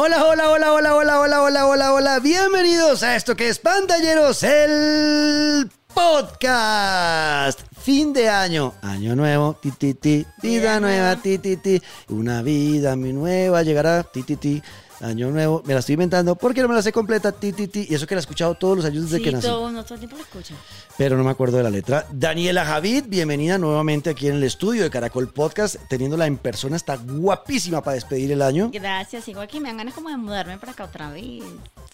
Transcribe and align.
Hola, 0.00 0.24
hola, 0.26 0.48
hola, 0.48 0.72
hola, 0.74 0.94
hola, 0.94 1.18
hola, 1.18 1.42
hola, 1.42 1.66
hola, 1.66 1.92
hola. 1.92 2.18
Bienvenidos 2.20 3.02
a 3.02 3.16
esto 3.16 3.34
que 3.34 3.48
es 3.48 3.58
Pantalleros, 3.58 4.44
el 4.44 5.68
podcast. 5.92 7.62
Fin 7.80 8.12
de 8.12 8.28
año, 8.28 8.74
año 8.80 9.16
nuevo, 9.16 9.54
ti, 9.60 9.72
ti, 9.72 9.94
ti, 9.94 10.24
vida 10.40 10.78
nueva, 10.78 11.16
ti, 11.16 11.38
ti, 11.38 11.56
ti. 11.56 11.82
Una 12.10 12.42
vida 12.42 12.94
mi 12.94 13.12
nueva 13.12 13.64
llegará, 13.64 14.04
ti, 14.04 14.22
ti, 14.22 14.36
ti. 14.36 14.62
Año 15.00 15.30
nuevo, 15.30 15.62
me 15.64 15.74
la 15.74 15.80
estoy 15.80 15.92
inventando 15.92 16.34
porque 16.34 16.60
no 16.60 16.66
me 16.68 16.74
la 16.74 16.82
sé 16.82 16.90
completa, 16.92 17.30
ti, 17.30 17.52
ti, 17.52 17.68
ti. 17.68 17.86
Y 17.88 17.94
eso 17.94 18.06
que 18.06 18.16
la 18.16 18.18
he 18.18 18.22
escuchado 18.22 18.56
todos 18.56 18.76
los 18.76 18.84
años 18.84 19.04
desde 19.04 19.18
sí, 19.18 19.22
que 19.22 19.30
nací. 19.30 19.46
todo, 19.46 19.70
no 19.70 19.84
todo 19.84 19.94
el 19.94 20.00
tiempo 20.00 20.16
lo 20.16 20.22
escucho. 20.22 20.54
Pero 20.96 21.16
no 21.16 21.22
me 21.22 21.30
acuerdo 21.30 21.56
de 21.56 21.62
la 21.62 21.70
letra. 21.70 22.04
Daniela 22.10 22.64
Javid, 22.64 23.04
bienvenida 23.06 23.58
nuevamente 23.58 24.10
aquí 24.10 24.26
en 24.26 24.34
el 24.36 24.42
estudio 24.42 24.82
de 24.82 24.90
Caracol 24.90 25.28
Podcast. 25.28 25.76
Teniéndola 25.88 26.26
en 26.26 26.36
persona, 26.36 26.74
está 26.74 26.96
guapísima 26.96 27.80
para 27.80 27.94
despedir 27.94 28.32
el 28.32 28.42
año. 28.42 28.70
Gracias, 28.72 29.24
sigo 29.24 29.40
aquí. 29.40 29.60
Me 29.60 29.68
dan 29.68 29.76
ganas 29.78 29.94
como 29.94 30.08
de 30.08 30.16
mudarme 30.16 30.58
para 30.58 30.72
acá 30.72 30.84
otra 30.84 31.12
vez. 31.12 31.44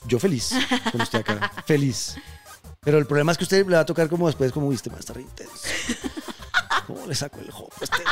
Yo 0.06 0.18
feliz 0.18 0.52
con 0.90 1.02
usted 1.02 1.18
acá. 1.20 1.52
feliz. 1.66 2.16
Pero 2.80 2.98
el 2.98 3.06
problema 3.06 3.32
es 3.32 3.38
que 3.38 3.44
usted 3.44 3.66
le 3.66 3.76
va 3.76 3.80
a 3.80 3.86
tocar 3.86 4.08
como 4.08 4.26
después, 4.28 4.50
como 4.50 4.68
viste, 4.70 4.88
va 4.88 4.96
a 4.96 5.00
estar 5.00 5.18
intenso. 5.18 5.52
¿Cómo 6.86 7.06
le 7.06 7.14
saco 7.14 7.40
el 7.40 7.50
jopo 7.50 7.72
este? 7.80 8.02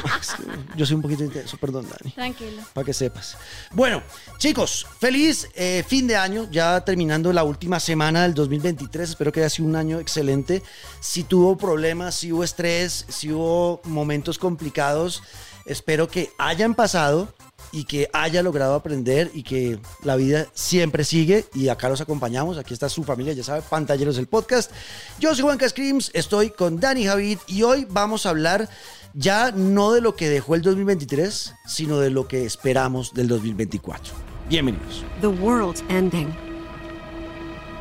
Yo 0.77 0.87
soy 0.87 0.97
un 0.97 1.03
poquito 1.03 1.25
intenso, 1.25 1.57
perdón, 1.57 1.87
Dani. 1.89 2.13
Tranquilo. 2.13 2.63
Para 2.73 2.85
que 2.85 2.95
sepas. 2.95 3.37
Bueno, 3.73 4.03
chicos, 4.39 4.87
feliz 4.99 5.49
eh, 5.55 5.85
fin 5.87 6.07
de 6.07 6.17
año, 6.17 6.49
ya 6.51 6.85
terminando 6.85 7.33
la 7.33 7.45
última 7.45 7.81
semana 7.81 8.23
del 8.23 8.35
2023. 8.35 9.11
Espero 9.11 9.33
que 9.33 9.41
haya 9.41 9.51
sido 9.51 9.69
un 9.69 9.77
año 9.77 10.01
excelente. 10.01 10.63
Si 11.01 11.25
tuvo 11.25 11.57
problemas, 11.57 12.15
si 12.15 12.33
hubo 12.33 12.45
estrés, 12.45 13.07
si 13.09 13.31
hubo 13.31 13.81
momentos 13.85 14.39
complicados, 14.39 15.23
espero 15.67 16.09
que 16.09 16.33
hayan 16.39 16.75
pasado 16.75 17.33
y 17.73 17.85
que 17.85 18.09
haya 18.13 18.43
logrado 18.43 18.75
aprender 18.75 19.31
y 19.35 19.43
que 19.43 19.79
la 20.05 20.17
vida 20.17 20.47
siempre 20.53 21.05
sigue 21.05 21.47
y 21.55 21.69
acá 21.69 21.89
los 21.89 22.01
acompañamos, 22.01 22.59
aquí 22.59 22.75
está 22.75 22.89
su 22.89 23.03
familia, 23.03 23.33
ya 23.33 23.43
sabe, 23.43 23.63
Pantalleros 23.63 24.17
del 24.17 24.27
Podcast. 24.27 24.71
Yo 25.19 25.35
soy 25.35 25.43
Juan 25.45 25.59
Screams, 25.59 26.11
estoy 26.13 26.51
con 26.51 26.79
Dani 26.79 27.07
Javid 27.07 27.39
y 27.47 27.63
hoy 27.63 27.87
vamos 27.89 28.27
a 28.27 28.31
hablar 28.31 28.69
ya 29.15 29.51
no 29.51 29.93
de 29.93 30.01
lo 30.01 30.15
que 30.15 30.29
dejó 30.29 30.55
el 30.55 30.63
2023, 30.63 31.55
sino 31.67 31.99
de 31.99 32.11
lo 32.11 32.29
que 32.29 32.45
esperamos 32.45 33.15
del 33.15 33.29
2024. 33.29 34.15
Bienvenidos. 34.49 35.05
The 35.21 35.29
world's 35.29 35.83
ending. 35.89 36.29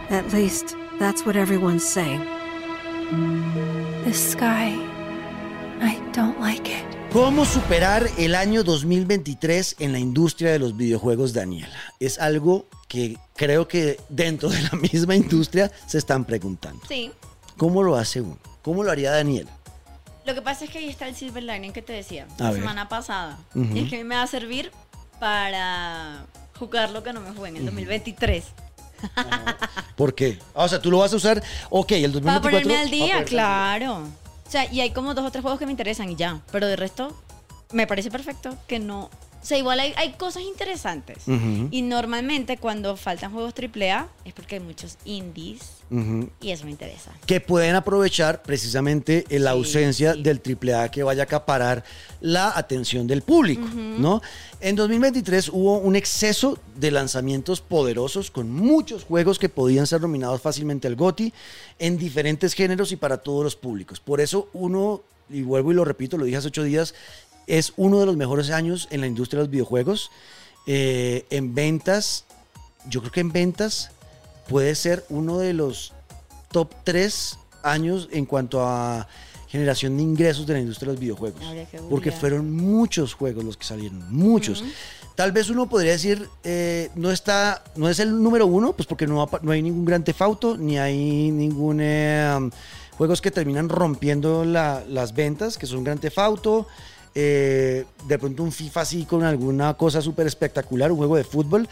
At 0.10 0.32
least, 0.34 0.76
that's 1.00 1.26
what 1.26 1.36
everyone's 1.36 1.86
saying. 1.86 2.22
The 4.06 4.14
sky. 4.14 4.78
I 5.82 6.00
don't 6.14 6.40
like 6.40 6.70
it. 6.70 7.01
¿Cómo 7.12 7.44
superar 7.44 8.08
el 8.18 8.36
año 8.36 8.64
2023 8.64 9.78
en 9.80 9.92
la 9.92 10.00
industria 10.00 10.52
de 10.52 10.60
los 10.60 10.78
videojuegos, 10.78 11.34
Daniela? 11.34 11.78
Es 12.00 12.20
algo 12.20 12.68
que 12.88 13.18
creo 13.36 13.68
que 13.68 14.00
dentro 14.08 14.48
de 14.50 14.62
la 14.62 14.72
misma 14.94 15.16
industria 15.16 15.70
se 15.88 15.98
están 15.98 16.24
preguntando. 16.24 16.82
Sí. 16.88 17.12
¿Cómo 17.58 17.84
lo 17.84 17.98
hace 17.98 18.22
uno? 18.22 18.38
¿Cómo 18.62 18.84
lo 18.84 18.92
haría 18.92 19.12
Daniela? 19.12 19.52
Lo 20.26 20.34
que 20.34 20.42
pasa 20.42 20.64
es 20.66 20.72
que 20.72 20.78
ahí 20.80 20.88
está 20.90 21.08
el 21.08 21.16
silver 21.16 21.44
lining 21.44 21.74
que 21.74 21.82
te 21.82 21.92
decía 21.94 22.28
A 22.40 22.44
la 22.44 22.52
ver. 22.52 22.60
semana 22.62 22.88
pasada. 22.88 23.38
Ujú. 23.56 23.76
Y 23.76 23.80
es 23.84 23.90
que 23.90 24.04
me 24.06 24.16
va 24.16 24.24
a 24.24 24.28
servir 24.28 24.72
para 25.20 26.26
jugar 26.58 26.92
lo 26.92 27.04
que 27.04 27.12
no 27.12 27.20
me 27.20 27.32
jugué 27.34 27.50
en 27.50 27.58
el 27.58 27.66
2023. 27.66 28.46
¿Por 29.98 30.16
qué? 30.16 30.40
Ah, 30.56 30.64
o 30.66 30.70
sea, 30.70 30.80
tú 30.80 30.90
lo 30.92 31.00
vas 31.00 31.12
a 31.12 31.16
usar, 31.18 31.44
ok, 31.70 31.92
el 31.94 32.12
2024. 32.14 32.42
Para 32.42 32.42
ponerme 32.64 32.78
al 32.78 32.90
día, 32.92 33.26
claro. 33.26 34.08
O 34.52 34.54
sea, 34.54 34.70
y 34.70 34.82
hay 34.82 34.90
como 34.92 35.14
dos 35.14 35.24
o 35.24 35.32
tres 35.32 35.44
juegos 35.44 35.60
que 35.60 35.66
me 35.66 35.72
interesan 35.72 36.10
y 36.10 36.18
ya. 36.18 36.42
Pero 36.52 36.68
de 36.68 36.76
resto, 36.76 37.16
me 37.72 37.88
parece 37.88 38.12
perfecto 38.12 38.58
que 38.68 38.80
no. 38.80 39.10
O 39.42 39.46
sea, 39.46 39.58
igual 39.58 39.80
hay, 39.80 39.94
hay 39.98 40.12
cosas 40.14 40.44
interesantes. 40.44 41.28
Ujú. 41.28 41.68
Y 41.72 41.82
normalmente 41.82 42.58
cuando 42.58 42.96
faltan 42.96 43.32
juegos 43.32 43.54
AAA 43.56 44.08
es 44.24 44.34
porque 44.34 44.56
hay 44.56 44.62
muchos 44.62 44.98
indies 45.04 45.62
Ujú. 45.90 46.30
y 46.40 46.52
eso 46.52 46.66
me 46.66 46.72
interesa. 46.72 47.12
que 47.26 47.42
pueden 47.42 47.74
aprovechar 47.76 48.44
precisamente 48.44 49.26
en 49.30 49.44
la 49.44 49.52
Sí, 49.52 49.58
ausencia 49.58 50.14
sí. 50.14 50.22
del 50.22 50.40
AAA 50.46 50.90
que 50.92 51.02
vaya 51.04 51.24
a 51.24 51.26
acaparar 51.26 51.84
la 52.22 52.56
atención 52.56 53.08
del 53.08 53.24
público, 53.24 53.66
¿no? 53.74 54.22
En 54.60 54.76
2023 54.76 55.50
hubo 55.50 55.80
un 55.80 55.96
exceso 55.96 56.60
de 56.76 56.92
lanzamientos 56.92 57.62
poderosos 57.62 58.30
con 58.30 58.52
muchos 58.52 59.06
juegos 59.06 59.40
que 59.40 59.50
podían 59.50 59.88
ser 59.88 60.02
nominados 60.02 60.40
fácilmente 60.42 60.88
al 60.88 60.96
GOTY 60.96 61.34
en 61.80 61.98
diferentes 61.98 62.54
géneros 62.54 62.92
y 62.92 62.96
para 62.96 63.18
todos 63.18 63.44
los 63.44 63.56
públicos. 63.56 64.00
Por 64.00 64.22
eso 64.22 64.50
uno, 64.54 65.02
y 65.32 65.42
vuelvo 65.42 65.72
y 65.72 65.76
lo 65.76 65.84
repito, 65.84 66.16
lo 66.18 66.26
dije 66.26 66.38
hace 66.38 66.50
ocho 66.50 66.64
días, 66.64 66.94
es 67.48 67.74
uno 67.78 68.00
de 68.00 68.06
los 68.06 68.18
mejores 68.18 68.50
años 68.50 68.88
en 68.92 69.02
la 69.02 69.08
industria 69.08 69.40
de 69.40 69.44
los 69.46 69.52
videojuegos. 69.52 70.12
Eh, 70.68 71.26
en 71.30 71.54
ventas, 71.56 72.26
yo 72.88 73.00
creo 73.02 73.12
que 73.12 73.20
en 73.22 73.32
ventas 73.32 73.92
puede 74.48 74.76
ser 74.76 75.06
uno 75.10 75.38
de 75.40 75.54
los 75.54 75.94
top 76.52 76.74
3 76.84 77.38
años 77.64 78.10
en 78.12 78.26
cuanto 78.26 78.66
a 78.66 79.08
generación 79.48 79.98
de 79.98 80.04
ingresos 80.04 80.46
de 80.48 80.54
la 80.54 80.60
industria 80.62 80.88
de 80.88 80.94
los 80.94 81.00
videojuegos. 81.02 81.42
Porque 81.90 82.12
fueron 82.12 82.52
muchos 82.56 83.14
juegos 83.14 83.44
los 83.44 83.58
que 83.58 83.66
salieron, 83.66 84.04
muchos. 84.14 84.64
Tal 85.16 85.32
vez 85.34 85.50
uno 85.50 85.68
podría 85.68 85.92
decir, 85.92 86.28
eh, 86.44 86.90
no 86.96 87.12
está, 87.12 87.64
no 87.76 87.90
es 87.90 88.00
el 88.00 88.24
número 88.24 88.48
uno, 88.48 88.74
pues 88.74 88.88
porque 88.88 89.06
no, 89.08 89.30
no 89.42 89.52
hay 89.52 89.62
ningún 89.62 89.84
Gran 89.86 90.04
Tefauto, 90.06 90.56
ni 90.58 90.78
hay 90.80 91.32
ningún 91.32 91.80
eh, 91.82 92.50
juegos 92.98 93.20
que 93.22 93.30
terminan 93.30 93.68
rompiendo 93.68 94.46
la- 94.46 94.84
las 94.88 95.14
ventas, 95.14 95.58
que 95.58 95.66
son 95.68 95.84
Gran 95.84 96.00
Tefauto. 96.00 96.66
Eh, 97.14 97.86
de 98.08 98.20
pronto 98.20 98.44
un 98.44 98.52
FIFA 98.52 98.82
así 98.82 99.06
con 99.06 99.24
alguna 99.24 99.74
cosa 99.76 100.02
súper 100.02 100.28
espectacular, 100.28 100.92
un 100.92 100.98
juego 100.98 101.16
de 101.18 101.24
fútbol. 101.24 101.68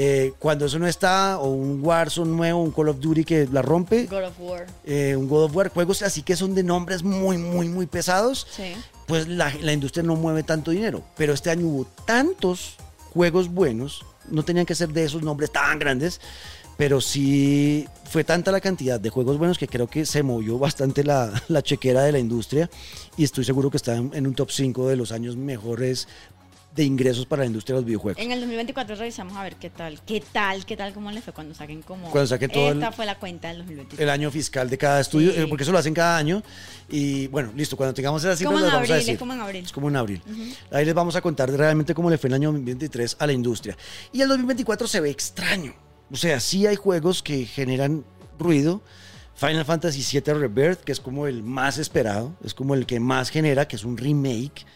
eh, 0.00 0.32
cuando 0.38 0.66
eso 0.66 0.78
no 0.78 0.86
está, 0.86 1.38
o 1.40 1.48
un 1.50 1.80
Warzone 1.84 2.30
nuevo, 2.30 2.62
un 2.62 2.70
Call 2.70 2.88
of 2.90 3.00
Duty 3.00 3.24
que 3.24 3.48
la 3.50 3.62
rompe, 3.62 4.06
God 4.06 4.24
of 4.24 4.34
War. 4.38 4.66
eh, 4.84 5.16
un 5.16 5.26
God 5.28 5.44
of 5.44 5.56
War, 5.56 5.68
juegos 5.70 6.02
así 6.02 6.22
que 6.22 6.36
son 6.36 6.54
de 6.54 6.62
nombres 6.62 7.02
muy, 7.02 7.36
muy, 7.36 7.68
muy 7.68 7.86
pesados, 7.86 8.46
Sí. 8.54 8.74
pues 9.08 9.26
la, 9.26 9.52
la 9.60 9.72
industria 9.72 10.04
no 10.04 10.14
mueve 10.14 10.42
tanto 10.44 10.70
dinero. 10.70 11.02
Pero 11.16 11.32
este 11.32 11.50
año 11.50 11.66
hubo 11.66 11.84
tantos 12.04 12.76
juegos 13.12 13.48
buenos, 13.48 14.04
no 14.30 14.44
tenían 14.44 14.66
que 14.66 14.74
ser 14.76 14.90
de 14.90 15.02
esos 15.04 15.22
nombres 15.22 15.50
tan 15.50 15.78
grandes, 15.80 16.20
pero 16.78 17.00
sí 17.00 17.86
fue 18.04 18.22
tanta 18.24 18.50
la 18.52 18.60
cantidad 18.62 18.98
de 18.98 19.10
juegos 19.10 19.36
buenos 19.36 19.58
que 19.58 19.66
creo 19.68 19.88
que 19.88 20.06
se 20.06 20.22
movió 20.22 20.58
bastante 20.58 21.02
la, 21.04 21.30
la 21.48 21.60
chequera 21.62 22.02
de 22.04 22.12
la 22.12 22.18
industria 22.20 22.70
y 23.16 23.24
estoy 23.24 23.44
seguro 23.44 23.68
que 23.70 23.76
está 23.76 23.96
en, 23.96 24.10
en 24.14 24.26
un 24.26 24.34
top 24.34 24.50
5 24.50 24.88
de 24.88 24.96
los 24.96 25.10
años 25.12 25.36
mejores 25.36 26.06
de 26.76 26.84
ingresos 26.84 27.26
para 27.26 27.40
la 27.42 27.46
industria 27.46 27.74
de 27.74 27.80
los 27.80 27.86
videojuegos. 27.86 28.22
En 28.22 28.30
el 28.30 28.38
2024 28.38 28.94
revisamos 28.94 29.36
a 29.36 29.42
ver 29.42 29.56
qué 29.56 29.68
tal, 29.70 30.00
qué 30.06 30.22
tal, 30.32 30.64
qué 30.64 30.76
tal, 30.76 30.92
cómo 30.94 31.10
le 31.10 31.20
fue 31.20 31.32
cuando 31.32 31.52
saquen 31.52 31.82
como. 31.82 32.08
Cuando 32.10 32.28
saquen 32.28 32.48
todo 32.52 32.70
Esta 32.70 32.88
el- 32.88 32.94
fue 32.94 33.04
la 33.06 33.18
cuenta 33.18 33.48
del 33.48 33.58
2023. 33.58 34.00
el 34.00 34.10
año 34.10 34.30
fiscal 34.30 34.70
de 34.70 34.78
cada 34.78 35.00
estudio, 35.00 35.32
Sí. 35.32 35.40
eh, 35.40 35.46
porque 35.48 35.64
eso 35.64 35.72
lo 35.72 35.78
hacen 35.78 35.92
cada 35.92 36.16
año. 36.16 36.40
Y 36.88 37.26
bueno, 37.28 37.50
listo, 37.56 37.76
cuando 37.76 37.94
tengamos 37.94 38.22
esas 38.22 38.38
cifras 38.38 38.60
las 38.60 38.72
vamos 38.72 38.90
a 38.90 38.94
decir. 38.94 39.14
es 39.14 39.18
como 39.18 39.32
en 39.32 39.40
abril. 39.40 39.64
Es 39.64 39.72
como 39.72 39.88
en 39.88 39.96
abril. 39.96 40.22
Ahí 40.70 40.84
les 40.84 40.94
vamos 40.94 41.16
a 41.16 41.20
contar 41.20 41.50
realmente 41.50 41.92
cómo 41.94 42.10
le 42.10 42.16
fue 42.18 42.28
el 42.28 42.34
año 42.34 42.50
2023 42.52 43.16
a 43.18 43.26
la 43.26 43.32
industria. 43.32 43.76
Y 44.12 44.20
el 44.20 44.28
2024 44.28 44.86
se 44.86 45.00
ve 45.00 45.10
extraño. 45.10 45.74
O 46.10 46.16
sea, 46.16 46.40
sí 46.40 46.66
hay 46.66 46.76
juegos 46.76 47.22
que 47.22 47.44
generan 47.44 48.04
ruido. 48.38 48.82
Final 49.34 49.64
Fantasy 49.64 50.04
VII 50.20 50.34
Rebirth, 50.34 50.80
que 50.80 50.92
es 50.92 51.00
como 51.00 51.26
el 51.26 51.42
más 51.42 51.78
esperado, 51.78 52.34
es 52.44 52.54
como 52.54 52.74
el 52.74 52.86
que 52.86 52.98
más 52.98 53.30
genera, 53.30 53.68
que 53.68 53.76
es 53.76 53.84
un 53.84 53.96
remake 53.96 54.66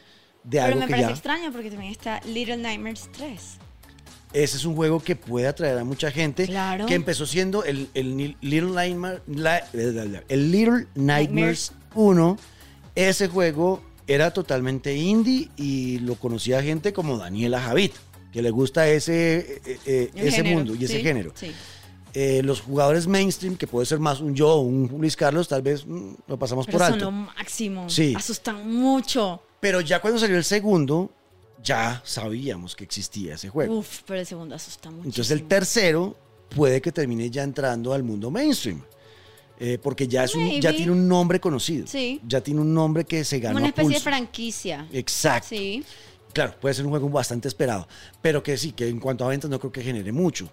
de 0.44 0.58
Pero 0.58 0.64
algo 0.64 0.80
me 0.80 0.86
que 0.86 0.90
parece 0.92 1.08
ya... 1.08 1.14
extraño 1.14 1.52
porque 1.52 1.70
también 1.70 1.90
está 1.90 2.20
Little 2.26 2.58
Nightmares 2.58 3.08
3. 3.16 3.40
Ese 4.32 4.56
es 4.56 4.64
un 4.64 4.74
juego 4.76 5.00
que 5.00 5.14
puede 5.14 5.46
atraer 5.46 5.78
a 5.78 5.84
mucha 5.84 6.10
gente. 6.10 6.46
Claro. 6.46 6.86
Que 6.86 6.94
empezó 6.94 7.26
siendo 7.26 7.64
el, 7.64 7.88
el 7.94 8.36
Little 8.40 8.70
Nightmare, 8.70 9.20
el 10.28 10.52
Little 10.52 10.86
Nightmares 10.94 11.72
1. 11.94 12.38
Ese 12.94 13.28
juego 13.28 13.82
era 14.06 14.32
totalmente 14.32 14.96
indie 14.96 15.50
y 15.56 15.98
lo 15.98 16.14
conocía 16.16 16.62
gente 16.62 16.92
como 16.92 17.18
Daniela 17.18 17.60
Javid, 17.60 17.92
que 18.32 18.42
le 18.42 18.50
gusta 18.50 18.88
ese, 18.88 19.60
eh, 19.64 19.78
eh, 19.86 20.10
ese 20.14 20.38
género, 20.38 20.56
mundo 20.56 20.74
y 20.74 20.84
ese 20.84 21.00
género. 21.00 21.32
Sí. 21.34 21.52
Eh, 22.14 22.42
los 22.44 22.60
jugadores 22.60 23.06
mainstream, 23.06 23.56
que 23.56 23.66
puede 23.66 23.86
ser 23.86 23.98
más 23.98 24.20
un 24.20 24.34
yo 24.34 24.48
o 24.48 24.60
un 24.60 24.90
Luis 24.98 25.16
Carlos, 25.16 25.48
tal 25.48 25.62
vez 25.62 25.86
mm, 25.86 26.14
lo 26.26 26.38
pasamos 26.38 26.66
Pero 26.66 26.78
por 26.78 26.86
son 26.86 26.94
alto. 26.94 27.04
lo 27.06 27.12
máximo. 27.12 27.88
Sí. 27.88 28.14
Asustan 28.16 28.70
mucho. 28.70 29.42
Pero 29.60 29.80
ya 29.80 30.00
cuando 30.00 30.18
salió 30.18 30.36
el 30.36 30.44
segundo, 30.44 31.10
ya 31.62 32.02
sabíamos 32.04 32.74
que 32.74 32.84
existía 32.84 33.34
ese 33.34 33.48
juego. 33.48 33.78
Uf, 33.78 34.00
pero 34.06 34.20
el 34.20 34.26
segundo 34.26 34.54
asusta 34.54 34.90
mucho. 34.90 35.08
Entonces 35.08 35.30
el 35.30 35.44
tercero 35.44 36.16
puede 36.54 36.80
que 36.82 36.92
termine 36.92 37.30
ya 37.30 37.42
entrando 37.42 37.92
al 37.92 38.02
mundo 38.02 38.30
mainstream. 38.30 38.82
Eh, 39.58 39.78
porque 39.80 40.08
ya, 40.08 40.24
es 40.24 40.34
un, 40.34 40.60
ya 40.60 40.72
tiene 40.72 40.90
un 40.90 41.06
nombre 41.06 41.38
conocido. 41.38 41.86
Sí. 41.86 42.20
Ya 42.26 42.40
tiene 42.40 42.60
un 42.60 42.74
nombre 42.74 43.04
que 43.04 43.24
se 43.24 43.38
ganó 43.38 43.58
una 43.58 43.66
a 43.66 43.68
especie 43.68 43.94
de 43.94 44.00
franquicia. 44.00 44.88
Exacto. 44.92 45.50
Sí. 45.50 45.84
Claro, 46.32 46.54
puede 46.60 46.74
ser 46.74 46.84
un 46.84 46.90
juego 46.90 47.08
bastante 47.08 47.48
esperado. 47.48 47.86
Pero 48.20 48.42
que 48.42 48.56
sí, 48.56 48.72
que 48.72 48.88
en 48.88 49.00
cuanto 49.00 49.24
a 49.24 49.28
ventas 49.28 49.50
no 49.50 49.58
creo 49.58 49.72
que 49.72 49.82
genere 49.82 50.12
mucho. 50.12 50.48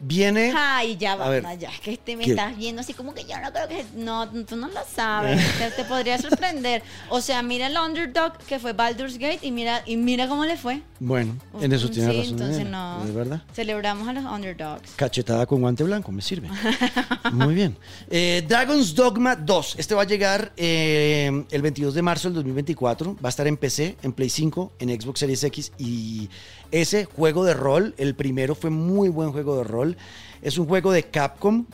Viene. 0.00 0.52
Ay, 0.56 0.96
ya 0.96 1.12
A 1.12 1.28
ver, 1.28 1.42
vamos, 1.42 1.58
ya. 1.58 1.70
Es 1.70 1.80
que 1.80 1.92
este 1.92 2.16
me 2.16 2.24
¿qué? 2.24 2.30
estás 2.30 2.56
viendo 2.56 2.80
así 2.80 2.94
como 2.94 3.14
que 3.14 3.24
yo 3.24 3.38
no 3.40 3.52
creo 3.52 3.68
que. 3.68 3.84
No, 3.96 4.28
tú 4.44 4.56
no 4.56 4.68
lo 4.68 4.80
sabes. 4.94 5.40
te, 5.58 5.70
te 5.70 5.84
podría 5.84 6.18
sorprender. 6.18 6.82
O 7.08 7.20
sea, 7.20 7.42
mira 7.42 7.66
el 7.66 7.76
underdog 7.76 8.38
que 8.38 8.58
fue 8.58 8.72
Baldur's 8.72 9.18
Gate 9.18 9.40
y 9.42 9.50
mira, 9.50 9.82
y 9.86 9.96
mira 9.96 10.28
cómo 10.28 10.44
le 10.44 10.56
fue. 10.56 10.82
Bueno, 11.00 11.36
en 11.60 11.72
eso 11.72 11.88
tiene 11.90 12.12
sí, 12.12 12.18
razón. 12.18 12.32
entonces 12.32 12.66
no. 12.66 13.04
Es 13.04 13.14
verdad. 13.14 13.42
Celebramos 13.52 14.06
a 14.08 14.12
los 14.12 14.24
underdogs. 14.24 14.92
Cachetada 14.96 15.46
con 15.46 15.60
guante 15.60 15.82
blanco, 15.84 16.12
me 16.12 16.22
sirve. 16.22 16.48
Muy 17.32 17.54
bien. 17.54 17.76
Eh, 18.10 18.44
Dragon's 18.46 18.94
Dogma 18.94 19.34
2. 19.36 19.76
Este 19.78 19.94
va 19.94 20.02
a 20.02 20.06
llegar 20.06 20.52
eh, 20.56 21.44
el 21.50 21.62
22 21.62 21.94
de 21.94 22.02
marzo 22.02 22.28
del 22.28 22.36
2024. 22.36 23.16
Va 23.16 23.28
a 23.28 23.30
estar 23.30 23.46
en 23.46 23.56
PC, 23.56 23.96
en 24.02 24.12
Play 24.12 24.28
5, 24.28 24.72
en 24.78 25.00
Xbox 25.00 25.20
Series 25.20 25.42
X. 25.44 25.72
Y 25.78 26.28
ese 26.70 27.04
juego 27.06 27.44
de 27.44 27.54
rol, 27.54 27.94
el 27.98 28.14
primero 28.14 28.54
fue 28.54 28.70
muy 28.70 29.08
buen 29.08 29.32
juego 29.32 29.56
de 29.58 29.64
rol. 29.64 29.96
Es 30.42 30.58
un 30.58 30.66
juego 30.66 30.92
de 30.92 31.04
Capcom. 31.04 31.66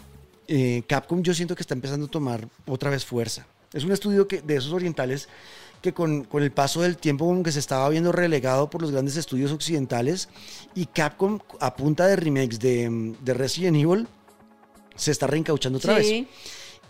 Eh, 0.49 0.83
Capcom 0.87 1.23
yo 1.23 1.35
siento 1.35 1.55
que 1.55 1.63
está 1.63 1.75
empezando 1.75 2.07
a 2.07 2.11
tomar 2.11 2.49
otra 2.67 2.91
vez 2.91 3.05
fuerza. 3.05 3.47
Es 3.73 3.85
un 3.85 3.93
estudio 3.93 4.29
que, 4.29 4.41
de 4.41 4.57
esos 4.57 4.73
orientales 4.73 5.29
que 5.83 5.93
con, 5.93 6.25
con 6.25 6.43
el 6.43 6.51
paso 6.51 6.81
del 6.81 6.97
tiempo 6.97 7.27
como 7.27 7.43
que 7.43 7.53
se 7.53 7.59
estaba 7.59 7.89
viendo 7.91 8.11
relegado 8.13 8.71
por 8.71 8.81
los 8.81 8.91
grandes 8.91 9.17
estudios 9.17 9.53
occidentales 9.53 10.29
y 10.75 10.87
Capcom 10.87 11.41
a 11.61 11.75
punta 11.77 12.07
de 12.07 12.17
remakes 12.17 12.59
de, 12.59 13.15
de 13.21 13.35
Resident 13.35 13.77
Evil 13.77 14.07
se 14.97 15.11
está 15.11 15.27
reencauchando 15.27 15.79
otra 15.79 16.01
Sí. 16.03 16.23
vez. 16.23 16.29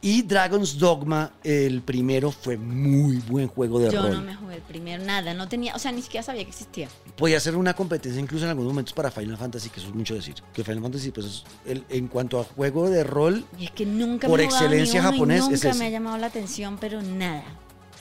Y 0.06 0.20
Dragon's 0.20 0.78
Dogma, 0.78 1.32
el 1.42 1.80
primero, 1.80 2.30
fue 2.30 2.58
muy 2.58 3.16
buen 3.26 3.48
juego 3.48 3.78
de 3.80 3.90
Yo 3.90 4.02
rol. 4.02 4.12
no 4.12 4.20
me 4.20 4.34
jugué 4.34 4.56
el 4.56 4.60
primero, 4.60 5.02
nada. 5.02 5.32
No 5.32 5.48
tenía, 5.48 5.74
o 5.74 5.78
sea, 5.78 5.92
ni 5.92 6.02
siquiera 6.02 6.22
sabía 6.22 6.42
que 6.44 6.50
existía. 6.50 6.88
Podía 7.16 7.40
ser 7.40 7.56
una 7.56 7.72
competencia 7.72 8.20
incluso 8.20 8.44
en 8.44 8.50
algunos 8.50 8.70
momentos 8.70 8.92
para 8.92 9.10
Final 9.10 9.38
Fantasy, 9.38 9.70
que 9.70 9.80
eso 9.80 9.88
es 9.88 9.94
mucho 9.94 10.14
decir. 10.14 10.34
Que 10.52 10.62
Final 10.62 10.82
Fantasy, 10.82 11.10
pues, 11.10 11.24
es 11.26 11.44
el- 11.64 11.84
en 11.88 12.08
cuanto 12.08 12.38
a 12.38 12.44
juego 12.44 12.90
de 12.90 13.02
rol, 13.02 13.46
Y 13.58 13.64
es 13.64 13.70
que 13.70 13.86
nunca 13.86 14.28
Por 14.28 14.40
me 14.40 14.44
excelencia 14.44 15.00
uno 15.00 15.10
japonés 15.12 15.38
es 15.38 15.44
nunca 15.50 15.68
ese. 15.70 15.78
me 15.78 15.86
ha 15.86 15.90
llamado 15.90 16.18
la 16.18 16.26
atención, 16.26 16.76
pero 16.78 17.00
nada. 17.00 17.42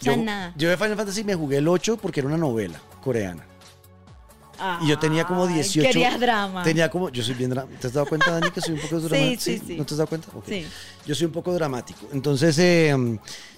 O 0.01 0.03
sea, 0.03 0.17
yo, 0.17 0.21
nada. 0.23 0.53
yo 0.57 0.69
de 0.69 0.75
Final 0.75 0.97
Fantasy 0.97 1.23
me 1.23 1.35
jugué 1.35 1.59
el 1.59 1.69
8 1.69 1.95
porque 1.95 2.19
era 2.19 2.27
una 2.27 2.37
novela 2.37 2.81
coreana. 3.01 3.45
Y 4.81 4.87
yo 4.87 4.97
tenía 4.99 5.25
como 5.25 5.45
Ay, 5.45 5.55
18. 5.55 5.87
Querías 5.87 6.19
drama. 6.19 6.63
Tenía 6.63 6.89
como. 6.89 7.09
Yo 7.09 7.23
soy 7.23 7.33
bien 7.35 7.49
dramático. 7.49 7.79
¿Te 7.81 7.87
has 7.87 7.93
dado 7.93 8.05
cuenta, 8.05 8.31
Dani, 8.31 8.51
que 8.51 8.61
soy 8.61 8.75
un 8.75 8.81
poco 8.81 8.99
dramático? 9.01 9.41
sí, 9.41 9.61
sí. 9.65 9.75
¿No 9.77 9.85
te 9.85 9.93
has 9.93 9.97
dado 9.97 10.07
cuenta? 10.07 10.27
Ok. 10.35 10.45
Sí. 10.47 10.65
Yo 11.05 11.15
soy 11.15 11.25
un 11.25 11.31
poco 11.33 11.53
dramático. 11.53 12.07
Entonces, 12.13 12.57
eh, 12.59 12.95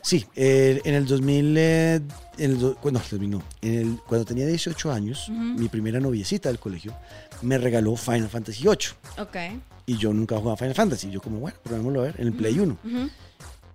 sí, 0.02 0.26
eh, 0.36 0.82
en 0.84 0.96
el 0.96 1.06
2000. 1.06 1.56
eh, 1.58 2.02
en 2.38 2.52
el 2.52 2.60
do- 2.60 2.78
no, 2.84 3.00
2000 3.00 3.30
no. 3.30 3.44
En 3.62 3.74
el- 3.76 4.00
cuando 4.08 4.26
tenía 4.26 4.46
18 4.48 4.92
años, 4.92 5.28
mi 5.30 5.68
primera 5.70 6.00
noviecita 6.00 6.50
del 6.50 6.60
colegio 6.60 6.94
me 7.42 7.58
regaló 7.58 7.96
Final 7.96 8.30
Fantasy 8.30 8.64
VIII. 8.64 9.22
Ok. 9.22 9.62
Y 9.86 9.98
yo 9.98 10.14
nunca 10.14 10.38
jugaba 10.38 10.58
Final 10.58 10.74
Fantasy. 10.76 11.12
Yo, 11.12 11.22
como, 11.22 11.40
bueno, 11.40 11.58
probémoslo 11.64 12.00
a 12.02 12.04
ver, 12.06 12.16
en 12.20 12.28
el 12.28 12.34
Play 12.34 12.58
1. 12.60 12.78
Ujú. 12.84 13.10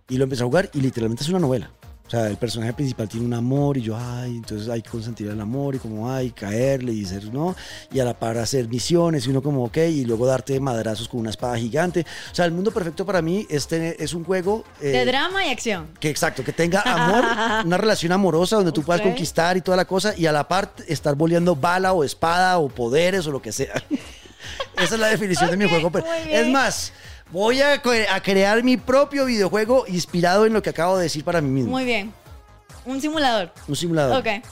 Y 0.09 0.17
lo 0.17 0.25
empecé 0.25 0.43
a 0.43 0.47
jugar 0.47 0.69
y 0.75 0.81
literalmente 0.81 1.23
es 1.23 1.29
una 1.31 1.39
novela. 1.39 1.71
O 2.11 2.13
sea, 2.13 2.27
el 2.27 2.37
personaje 2.39 2.73
principal 2.73 3.09
tiene 3.09 3.25
un 3.25 3.35
amor 3.35 3.77
y 3.77 3.83
yo, 3.83 3.97
ay, 3.97 4.33
entonces 4.39 4.69
hay 4.69 4.83
que 4.83 4.91
consentir 4.91 5.29
el 5.29 5.41
amor 5.41 5.77
y 5.77 5.79
como, 5.79 6.11
ay, 6.13 6.33
caerle 6.33 6.93
y 6.93 7.05
ser, 7.05 7.33
¿no? 7.33 7.55
Y 7.93 8.01
a 8.01 8.05
la 8.05 8.15
par 8.19 8.37
hacer 8.37 8.67
misiones 8.67 9.27
y 9.27 9.31
uno 9.31 9.41
como, 9.41 9.63
ok, 9.67 9.77
y 9.77 10.05
luego 10.05 10.27
darte 10.27 10.59
madrazos 10.59 11.09
con 11.09 11.21
una 11.21 11.31
espada 11.31 11.57
gigante. 11.57 12.05
O 12.33 12.35
sea, 12.35 12.47
el 12.47 12.51
mundo 12.51 12.73
perfecto 12.73 13.07
para 13.07 13.23
mí 13.23 13.47
es, 13.49 13.69
tener- 13.69 13.95
es 14.01 14.13
un 14.13 14.25
juego... 14.25 14.65
eh, 14.81 14.89
De 14.89 15.05
drama 15.05 15.47
y 15.47 15.51
acción. 15.51 15.87
que 16.01 16.11
exacto, 16.11 16.43
que 16.43 16.53
tenga 16.53 16.81
amor, 16.83 17.25
una 17.65 17.77
relación 17.77 18.11
amorosa 18.11 18.57
donde 18.57 18.73
tú 18.73 18.83
puedas 18.83 19.03
conquistar 19.03 19.57
y 19.57 19.61
toda 19.61 19.77
la 19.77 19.85
cosa 19.85 20.13
y 20.17 20.27
a 20.27 20.33
la 20.33 20.49
par 20.49 20.73
estar 20.89 21.15
boleando 21.15 21.55
bala 21.55 21.93
o 21.93 22.03
espada 22.03 22.59
o 22.59 22.69
poderes 22.69 23.25
o 23.29 23.31
lo 23.31 23.41
que 23.41 23.53
sea. 23.53 23.75
Esa 24.77 24.95
es 24.95 25.01
la 25.01 25.07
definición 25.07 25.49
de 25.49 25.57
mi 25.57 25.69
juego. 25.69 25.93
Es 26.29 26.49
más, 26.49 26.93
voy 27.33 27.61
a, 27.63 27.83
cre- 27.83 28.07
a 28.11 28.21
crear 28.23 28.63
mi 28.63 28.77
propio 28.77 29.25
videojuego 29.27 29.85
inspirado 29.89 30.47
en 30.47 30.53
lo 30.53 30.63
que 30.63 30.71
acabo 30.71 30.97
de 30.97 31.05
decir 31.05 31.25
para 31.25 31.41
mí 31.41 31.49
mismo. 31.51 31.71
Muy 31.71 31.85
bien. 31.85 32.13
Un 32.85 33.01
simulador. 33.01 33.53
Un 33.69 33.77
simulador. 33.77 34.19
Ok. 34.19 34.45